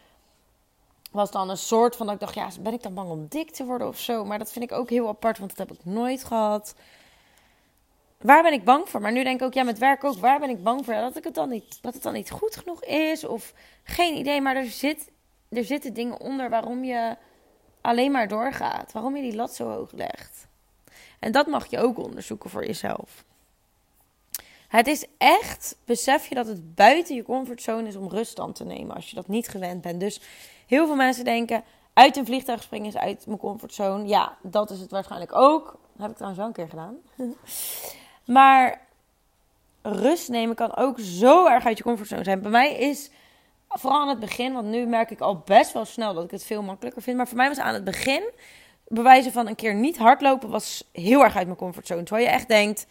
was 1.12 1.32
dan 1.32 1.50
een 1.50 1.58
soort 1.58 1.96
van 1.96 2.06
dat 2.06 2.16
ik 2.16 2.22
dacht, 2.22 2.36
ja, 2.36 2.50
ben 2.62 2.74
ik 2.74 2.84
dan 2.84 2.94
bang 2.94 3.10
om 3.10 3.26
dik 3.30 3.52
te 3.52 3.66
worden 3.66 3.88
of 3.88 4.00
zo? 4.00 4.26
Maar 4.26 4.40
dat 4.40 4.52
vind 4.52 4.72
ik 4.72 4.78
ook 4.78 4.90
heel 4.90 5.08
apart, 5.08 5.38
want 5.38 5.56
dat 5.56 5.68
heb 5.68 5.78
ik 5.78 5.86
nooit 5.86 6.24
gehad 6.24 6.76
waar 8.24 8.44
ben 8.44 8.54
ik 8.54 8.64
bang 8.64 8.90
voor? 8.90 9.02
Maar 9.02 9.12
nu 9.12 9.24
denk 9.24 9.40
ik 9.40 9.46
ook, 9.46 9.54
ja, 9.54 9.64
met 9.64 9.78
werk 9.78 10.04
ook, 10.04 10.18
waar 10.18 10.40
ben 10.40 10.50
ik 10.50 10.64
bang 10.64 10.86
voor? 10.86 10.94
Dat, 10.94 11.18
ik 11.18 11.24
het, 11.24 11.36
dan 11.36 11.50
niet, 11.50 11.82
dat 11.82 11.94
het 11.94 12.04
dan 12.04 12.14
niet 12.14 12.32
goed 12.32 12.56
genoeg 12.56 12.84
is 12.84 13.24
of 13.24 13.54
geen 13.84 14.18
idee. 14.18 14.42
Maar 14.42 14.56
er, 14.56 14.66
zit, 14.66 15.12
er 15.50 15.64
zitten 15.64 15.94
dingen 15.94 16.20
onder 16.20 16.50
waarom 16.50 16.84
je 16.84 17.16
alleen 17.82 18.12
maar 18.12 18.28
doorgaat. 18.28 18.92
Waarom 18.92 19.16
je 19.16 19.22
die 19.22 19.36
lat 19.36 19.56
zo 19.56 19.70
hoog 19.70 19.92
legt. 19.92 20.48
En 21.20 21.32
dat 21.32 21.48
mag 21.48 21.66
je 21.70 21.80
ook 21.80 21.98
onderzoeken 21.98 22.50
voor 22.50 22.66
jezelf. 22.66 23.24
Het 24.68 24.88
is 24.88 25.06
echt, 25.18 25.78
besef 25.86 26.28
je 26.28 26.36
dat 26.36 26.48
het 26.48 26.76
buiten 26.76 27.16
je 27.16 27.24
comfortzone 27.24 27.88
is 27.88 27.96
om 27.96 28.10
rust 28.10 28.40
aan 28.40 28.54
te 28.54 28.66
nemen 28.66 28.96
als 28.96 29.10
je 29.10 29.16
dat 29.16 29.28
niet 29.28 29.48
gewend 29.48 29.82
bent. 29.82 30.00
Dus 30.00 30.22
heel 30.68 30.86
veel 30.86 30.96
mensen 30.96 31.24
denken, 31.24 31.64
uit 31.94 32.18
een 32.18 32.26
vliegtuig 32.26 32.64
springen 32.64 32.88
is 32.88 32.98
uit 32.98 33.26
mijn 33.26 33.40
comfortzone. 33.40 34.08
Ja, 34.08 34.38
dat 34.42 34.70
is 34.70 34.80
het 34.80 34.92
waarschijnlijk 34.92 35.36
ook. 35.36 35.80
Heb 35.98 36.10
ik 36.10 36.16
trouwens 36.16 36.38
wel 36.38 36.48
een 36.48 36.54
keer 36.54 36.70
gedaan. 36.70 36.98
Maar 38.26 38.82
rust 39.82 40.30
nemen 40.30 40.56
kan 40.56 40.76
ook 40.76 41.00
zo 41.00 41.48
erg 41.48 41.66
uit 41.66 41.78
je 41.78 41.84
comfortzone 41.84 42.24
zijn. 42.24 42.42
Bij 42.42 42.52
mij 42.52 42.74
is 42.74 43.12
vooral 43.68 44.02
aan 44.02 44.10
het 44.10 44.20
begin, 44.20 44.54
want 44.54 44.68
nu 44.68 44.86
merk 44.86 45.12
ik 45.12 45.20
al 45.20 45.38
best 45.38 45.74
wel 45.74 45.86
snel 45.86 46.14
dat 46.14 46.24
ik 46.24 46.32
het 46.32 46.44
veel 46.44 46.62
makkelijker 46.62 47.02
vind. 47.02 47.18
Maar 47.18 47.28
voor 47.28 47.38
mij 47.38 47.48
was 47.48 47.60
aan 47.60 47.74
het 47.74 47.84
begin 47.84 48.24
bewijzen 48.88 49.32
van 49.32 49.48
een 49.48 49.56
keer 49.56 49.76
niet 49.76 49.98
hardlopen 49.98 50.50
was 50.50 50.90
heel 50.92 51.24
erg 51.24 51.36
uit 51.36 51.46
mijn 51.46 51.58
comfortzone. 51.58 52.04
Terwijl 52.04 52.28
je 52.28 52.34
echt 52.34 52.48
denkt, 52.48 52.88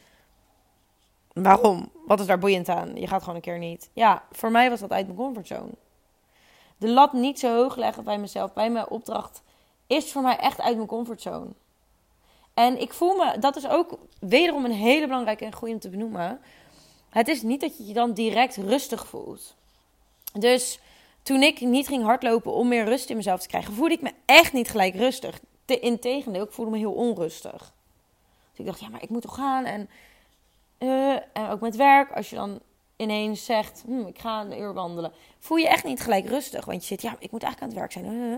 waarom? 1.32 1.90
Wat 2.06 2.20
is 2.20 2.26
daar 2.26 2.38
boeiend 2.38 2.68
aan? 2.68 2.94
Je 2.94 3.06
gaat 3.06 3.20
gewoon 3.20 3.34
een 3.34 3.40
keer 3.40 3.58
niet. 3.58 3.90
Ja, 3.92 4.22
voor 4.30 4.50
mij 4.50 4.70
was 4.70 4.80
dat 4.80 4.90
uit 4.90 5.06
mijn 5.06 5.18
comfortzone. 5.18 5.70
De 6.76 6.88
lat 6.88 7.12
niet 7.12 7.38
zo 7.38 7.56
hoog 7.56 7.76
leggen 7.76 8.04
bij 8.04 8.18
mezelf, 8.18 8.52
bij 8.52 8.70
mijn 8.70 8.88
opdracht, 8.88 9.42
is 9.86 10.12
voor 10.12 10.22
mij 10.22 10.36
echt 10.36 10.60
uit 10.60 10.76
mijn 10.76 10.88
comfortzone. 10.88 11.50
En 12.54 12.80
ik 12.80 12.92
voel 12.92 13.16
me, 13.16 13.38
dat 13.38 13.56
is 13.56 13.68
ook 13.68 13.98
wederom 14.18 14.64
een 14.64 14.72
hele 14.72 15.06
belangrijke 15.06 15.44
en 15.44 15.52
goede 15.52 15.74
om 15.74 15.80
te 15.80 15.88
benoemen. 15.88 16.40
Het 17.10 17.28
is 17.28 17.42
niet 17.42 17.60
dat 17.60 17.76
je 17.76 17.86
je 17.86 17.94
dan 17.94 18.12
direct 18.12 18.56
rustig 18.56 19.06
voelt. 19.06 19.54
Dus 20.32 20.78
toen 21.22 21.42
ik 21.42 21.60
niet 21.60 21.88
ging 21.88 22.04
hardlopen 22.04 22.52
om 22.52 22.68
meer 22.68 22.84
rust 22.84 23.10
in 23.10 23.16
mezelf 23.16 23.40
te 23.40 23.48
krijgen, 23.48 23.74
voelde 23.74 23.94
ik 23.94 24.00
me 24.00 24.12
echt 24.24 24.52
niet 24.52 24.68
gelijk 24.68 24.94
rustig. 24.94 25.40
Integendeel, 25.66 26.44
ik 26.44 26.52
voelde 26.52 26.70
me 26.70 26.78
heel 26.78 26.92
onrustig. 26.92 27.72
Dus 28.50 28.58
ik 28.58 28.66
dacht, 28.66 28.80
ja, 28.80 28.88
maar 28.88 29.02
ik 29.02 29.08
moet 29.08 29.22
toch 29.22 29.34
gaan. 29.34 29.64
En, 29.64 29.88
uh, 30.78 31.12
en 31.12 31.48
ook 31.50 31.60
met 31.60 31.76
werk, 31.76 32.12
als 32.12 32.30
je 32.30 32.36
dan 32.36 32.60
ineens 32.96 33.44
zegt, 33.44 33.82
hm, 33.86 34.06
ik 34.06 34.18
ga 34.18 34.40
een 34.40 34.60
uur 34.60 34.74
wandelen, 34.74 35.12
voel 35.38 35.56
je 35.56 35.68
echt 35.68 35.84
niet 35.84 36.00
gelijk 36.00 36.26
rustig. 36.26 36.64
Want 36.64 36.80
je 36.80 36.86
zit, 36.86 37.02
ja, 37.02 37.16
ik 37.18 37.30
moet 37.30 37.42
eigenlijk 37.42 37.60
aan 37.60 37.82
het 37.82 37.92
werk 37.92 38.06
zijn. 38.06 38.30
Uh. 38.30 38.36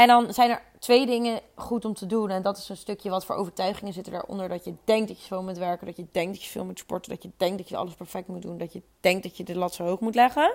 En 0.00 0.06
dan 0.06 0.34
zijn 0.34 0.50
er 0.50 0.62
twee 0.78 1.06
dingen 1.06 1.40
goed 1.54 1.84
om 1.84 1.94
te 1.94 2.06
doen. 2.06 2.30
En 2.30 2.42
dat 2.42 2.56
is 2.56 2.68
een 2.68 2.76
stukje 2.76 3.10
wat 3.10 3.24
voor 3.24 3.34
overtuigingen 3.34 3.92
zitten 3.92 4.12
daaronder. 4.12 4.48
Dat 4.48 4.64
je 4.64 4.74
denkt 4.84 5.08
dat 5.08 5.20
je 5.20 5.26
veel 5.26 5.42
moet 5.42 5.58
werken. 5.58 5.86
Dat 5.86 5.96
je 5.96 6.06
denkt 6.12 6.32
dat 6.32 6.44
je 6.44 6.50
veel 6.50 6.64
moet 6.64 6.78
sporten. 6.78 7.10
Dat 7.10 7.22
je 7.22 7.30
denkt 7.36 7.58
dat 7.58 7.68
je 7.68 7.76
alles 7.76 7.94
perfect 7.94 8.28
moet 8.28 8.42
doen. 8.42 8.58
Dat 8.58 8.72
je 8.72 8.82
denkt 9.00 9.22
dat 9.22 9.36
je 9.36 9.44
de 9.44 9.56
lat 9.56 9.74
zo 9.74 9.84
hoog 9.84 10.00
moet 10.00 10.14
leggen. 10.14 10.54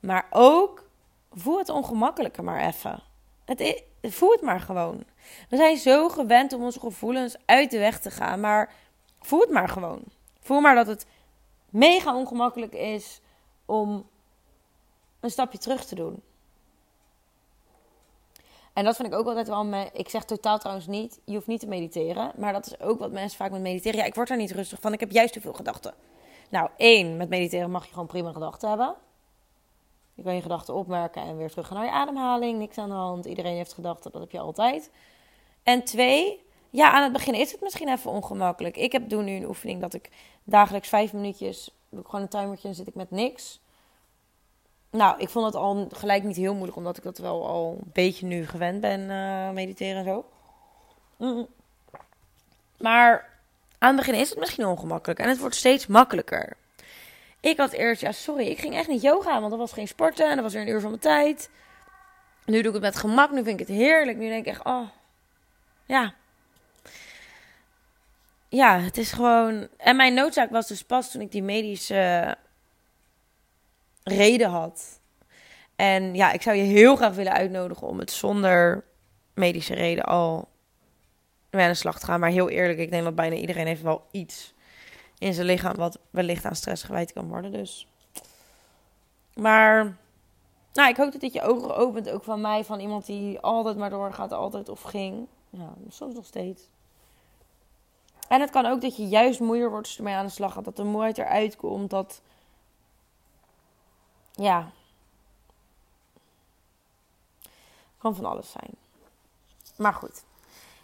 Maar 0.00 0.26
ook 0.30 0.84
voel 1.32 1.58
het 1.58 1.68
ongemakkelijke 1.68 2.42
maar 2.42 2.60
even. 2.60 3.02
Het, 3.44 3.82
voel 4.02 4.30
het 4.30 4.42
maar 4.42 4.60
gewoon. 4.60 5.04
We 5.48 5.56
zijn 5.56 5.76
zo 5.76 6.08
gewend 6.08 6.52
om 6.52 6.62
onze 6.62 6.80
gevoelens 6.80 7.36
uit 7.46 7.70
de 7.70 7.78
weg 7.78 8.00
te 8.00 8.10
gaan, 8.10 8.40
maar 8.40 8.72
voel 9.20 9.40
het 9.40 9.50
maar 9.50 9.68
gewoon. 9.68 10.02
Voel 10.40 10.60
maar 10.60 10.74
dat 10.74 10.86
het 10.86 11.06
mega 11.70 12.16
ongemakkelijk 12.16 12.72
is 12.72 13.20
om 13.66 14.08
een 15.20 15.30
stapje 15.30 15.58
terug 15.58 15.84
te 15.84 15.94
doen. 15.94 16.22
En 18.80 18.86
dat 18.86 18.96
vind 18.96 19.08
ik 19.08 19.14
ook 19.14 19.26
altijd 19.26 19.48
wel. 19.48 19.64
Me 19.64 19.88
ik 19.92 20.08
zeg 20.08 20.24
totaal 20.24 20.58
trouwens 20.58 20.86
niet, 20.86 21.20
je 21.24 21.34
hoeft 21.34 21.46
niet 21.46 21.60
te 21.60 21.66
mediteren. 21.66 22.32
Maar 22.36 22.52
dat 22.52 22.66
is 22.66 22.80
ook 22.80 22.98
wat 22.98 23.12
mensen 23.12 23.38
vaak 23.38 23.50
met 23.50 23.60
mediteren. 23.60 23.98
Ja, 23.98 24.04
ik 24.04 24.14
word 24.14 24.28
daar 24.28 24.36
niet 24.36 24.50
rustig 24.50 24.80
van. 24.80 24.92
Ik 24.92 25.00
heb 25.00 25.10
juist 25.10 25.32
te 25.32 25.40
veel 25.40 25.52
gedachten. 25.52 25.94
Nou, 26.50 26.68
één, 26.76 27.16
met 27.16 27.28
mediteren 27.28 27.70
mag 27.70 27.84
je 27.84 27.92
gewoon 27.92 28.06
prima 28.06 28.32
gedachten 28.32 28.68
hebben. 28.68 28.94
Je 30.14 30.22
kan 30.22 30.34
je 30.34 30.42
gedachten 30.42 30.74
opmerken 30.74 31.22
en 31.22 31.36
weer 31.36 31.50
terug 31.50 31.66
gaan 31.66 31.76
naar 31.76 31.86
je 31.86 31.92
ademhaling. 31.92 32.58
Niks 32.58 32.78
aan 32.78 32.88
de 32.88 32.94
hand. 32.94 33.24
Iedereen 33.24 33.56
heeft 33.56 33.72
gedachten, 33.72 34.12
dat 34.12 34.20
heb 34.20 34.30
je 34.30 34.38
altijd. 34.38 34.90
En 35.62 35.84
twee, 35.84 36.42
ja, 36.70 36.92
aan 36.92 37.02
het 37.02 37.12
begin 37.12 37.34
is 37.34 37.52
het 37.52 37.60
misschien 37.60 37.88
even 37.88 38.10
ongemakkelijk. 38.10 38.76
Ik 38.76 38.92
heb 38.92 39.08
doe 39.08 39.22
nu 39.22 39.32
een 39.32 39.48
oefening 39.48 39.80
dat 39.80 39.94
ik 39.94 40.10
dagelijks 40.44 40.88
vijf 40.88 41.12
minuutjes, 41.12 41.74
doe 41.88 42.00
ik 42.00 42.06
gewoon 42.06 42.20
een 42.20 42.28
timertje 42.28 42.68
en 42.68 42.74
zit 42.74 42.86
ik 42.86 42.94
met 42.94 43.10
niks. 43.10 43.59
Nou, 44.90 45.18
ik 45.18 45.28
vond 45.28 45.46
het 45.46 45.54
al 45.54 45.88
gelijk 45.92 46.22
niet 46.22 46.36
heel 46.36 46.52
moeilijk, 46.52 46.76
omdat 46.76 46.96
ik 46.96 47.02
dat 47.02 47.18
wel 47.18 47.46
al 47.46 47.76
een 47.80 47.90
beetje 47.92 48.26
nu 48.26 48.46
gewend 48.46 48.80
ben, 48.80 49.00
uh, 49.00 49.50
mediteren 49.50 49.96
en 49.96 50.04
zo. 50.04 50.24
Maar 52.78 53.28
aan 53.78 53.96
het 53.96 54.06
begin 54.06 54.20
is 54.20 54.30
het 54.30 54.38
misschien 54.38 54.66
ongemakkelijk 54.66 55.20
en 55.20 55.28
het 55.28 55.38
wordt 55.38 55.54
steeds 55.54 55.86
makkelijker. 55.86 56.56
Ik 57.40 57.56
had 57.56 57.72
eerst, 57.72 58.00
ja 58.00 58.12
sorry, 58.12 58.46
ik 58.46 58.58
ging 58.58 58.74
echt 58.74 58.88
niet 58.88 59.02
yoga, 59.02 59.38
want 59.38 59.50
dat 59.50 59.58
was 59.58 59.72
geen 59.72 59.88
sporten 59.88 60.28
en 60.28 60.34
dat 60.34 60.44
was 60.44 60.52
weer 60.52 60.62
een 60.62 60.68
uur 60.68 60.80
van 60.80 60.90
mijn 60.90 61.02
tijd. 61.02 61.50
Nu 62.44 62.62
doe 62.62 62.66
ik 62.66 62.72
het 62.72 62.82
met 62.82 62.96
gemak, 62.96 63.30
nu 63.30 63.42
vind 63.42 63.60
ik 63.60 63.66
het 63.66 63.76
heerlijk. 63.76 64.18
Nu 64.18 64.28
denk 64.28 64.46
ik 64.46 64.52
echt, 64.52 64.64
oh, 64.64 64.88
ja. 65.86 66.14
Ja, 68.48 68.78
het 68.78 68.96
is 68.96 69.12
gewoon... 69.12 69.68
En 69.76 69.96
mijn 69.96 70.14
noodzaak 70.14 70.50
was 70.50 70.68
dus 70.68 70.84
pas 70.84 71.10
toen 71.10 71.20
ik 71.20 71.32
die 71.32 71.42
medische 71.42 72.36
reden 74.10 74.50
had. 74.50 75.00
En 75.76 76.14
ja, 76.14 76.32
ik 76.32 76.42
zou 76.42 76.56
je 76.56 76.62
heel 76.62 76.96
graag 76.96 77.14
willen 77.14 77.32
uitnodigen 77.32 77.86
om 77.86 77.98
het 77.98 78.10
zonder 78.10 78.84
medische 79.34 79.74
reden 79.74 80.04
al 80.04 80.48
mee 81.50 81.64
aan 81.64 81.70
de 81.70 81.76
slag 81.76 81.98
te 81.98 82.06
gaan. 82.06 82.20
Maar 82.20 82.30
heel 82.30 82.48
eerlijk, 82.48 82.78
ik 82.78 82.90
denk 82.90 83.04
dat 83.04 83.14
bijna 83.14 83.36
iedereen 83.36 83.66
heeft 83.66 83.82
wel 83.82 84.06
iets 84.10 84.54
in 85.18 85.34
zijn 85.34 85.46
lichaam 85.46 85.76
wat 85.76 85.98
wellicht 86.10 86.44
aan 86.44 86.54
stress 86.54 86.82
gewijd 86.82 87.12
kan 87.12 87.28
worden. 87.28 87.52
Dus. 87.52 87.86
Maar 89.34 89.96
nou, 90.72 90.88
ik 90.90 90.96
hoop 90.96 91.12
dat 91.12 91.20
dit 91.20 91.32
je 91.32 91.42
ogen 91.42 91.76
opent, 91.76 92.10
ook 92.10 92.24
van 92.24 92.40
mij, 92.40 92.64
van 92.64 92.80
iemand 92.80 93.06
die 93.06 93.40
altijd 93.40 93.76
maar 93.76 93.90
doorgaat, 93.90 94.32
altijd 94.32 94.68
of 94.68 94.82
ging. 94.82 95.26
Soms 95.88 96.14
nog 96.14 96.26
steeds. 96.26 96.68
En 98.28 98.40
het 98.40 98.50
kan 98.50 98.66
ook 98.66 98.80
dat 98.80 98.96
je 98.96 99.08
juist 99.08 99.40
moeier 99.40 99.70
wordt 99.70 99.86
als 99.86 99.92
je 99.92 99.98
ermee 99.98 100.14
aan 100.14 100.26
de 100.26 100.32
slag 100.32 100.52
gaat. 100.52 100.64
Dat 100.64 100.76
de 100.76 100.84
moeite 100.84 101.22
eruit 101.22 101.56
komt. 101.56 101.90
Dat 101.90 102.22
ja. 104.40 104.70
Kan 107.98 108.14
van 108.14 108.24
alles 108.24 108.50
zijn. 108.50 108.70
Maar 109.76 109.94
goed. 109.94 110.22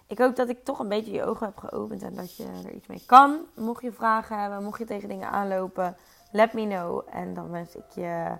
Ik 0.07 0.19
hoop 0.19 0.37
dat 0.37 0.49
ik 0.49 0.64
toch 0.64 0.79
een 0.79 0.88
beetje 0.88 1.12
je 1.12 1.25
ogen 1.25 1.47
heb 1.47 1.57
geopend 1.57 2.03
en 2.03 2.14
dat 2.14 2.37
je 2.37 2.47
er 2.64 2.73
iets 2.73 2.87
mee 2.87 3.03
kan. 3.07 3.38
Mocht 3.55 3.83
je 3.83 3.92
vragen 3.92 4.40
hebben, 4.40 4.62
mocht 4.62 4.79
je 4.79 4.85
tegen 4.85 5.09
dingen 5.09 5.31
aanlopen, 5.31 5.97
let 6.31 6.53
me 6.53 6.66
know. 6.66 7.03
En 7.11 7.35
dan 7.35 7.51
wens 7.51 7.75
ik 7.75 7.90
je 7.95 8.38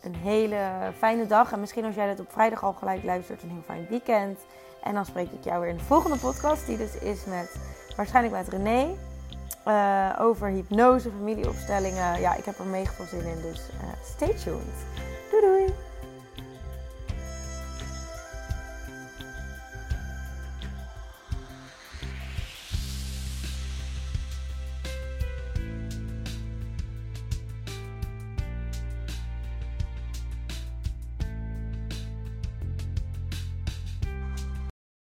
een 0.00 0.14
hele 0.14 0.92
fijne 0.96 1.26
dag. 1.26 1.52
En 1.52 1.60
misschien 1.60 1.84
als 1.84 1.94
jij 1.94 2.08
dit 2.08 2.20
op 2.20 2.32
vrijdag 2.32 2.64
al 2.64 2.72
gelijk 2.72 3.04
luistert, 3.04 3.42
een 3.42 3.50
heel 3.50 3.62
fijn 3.62 3.86
weekend. 3.88 4.38
En 4.82 4.94
dan 4.94 5.04
spreek 5.04 5.30
ik 5.30 5.44
jou 5.44 5.60
weer 5.60 5.70
in 5.70 5.76
de 5.76 5.84
volgende 5.84 6.18
podcast, 6.18 6.66
die 6.66 6.76
dus 6.76 6.98
is 6.98 7.24
met 7.24 7.56
waarschijnlijk 7.96 8.34
met 8.34 8.48
René. 8.48 9.07
Uh, 9.66 10.16
over 10.20 10.48
hypnose, 10.48 11.10
familieopstellingen. 11.10 12.20
Ja, 12.20 12.34
ik 12.34 12.44
heb 12.44 12.58
er 12.58 12.66
mega 12.66 12.92
veel 12.92 13.06
zin 13.06 13.26
in, 13.26 13.42
dus 13.42 13.60
uh, 13.82 13.88
stay 14.04 14.34
tuned. 14.34 15.17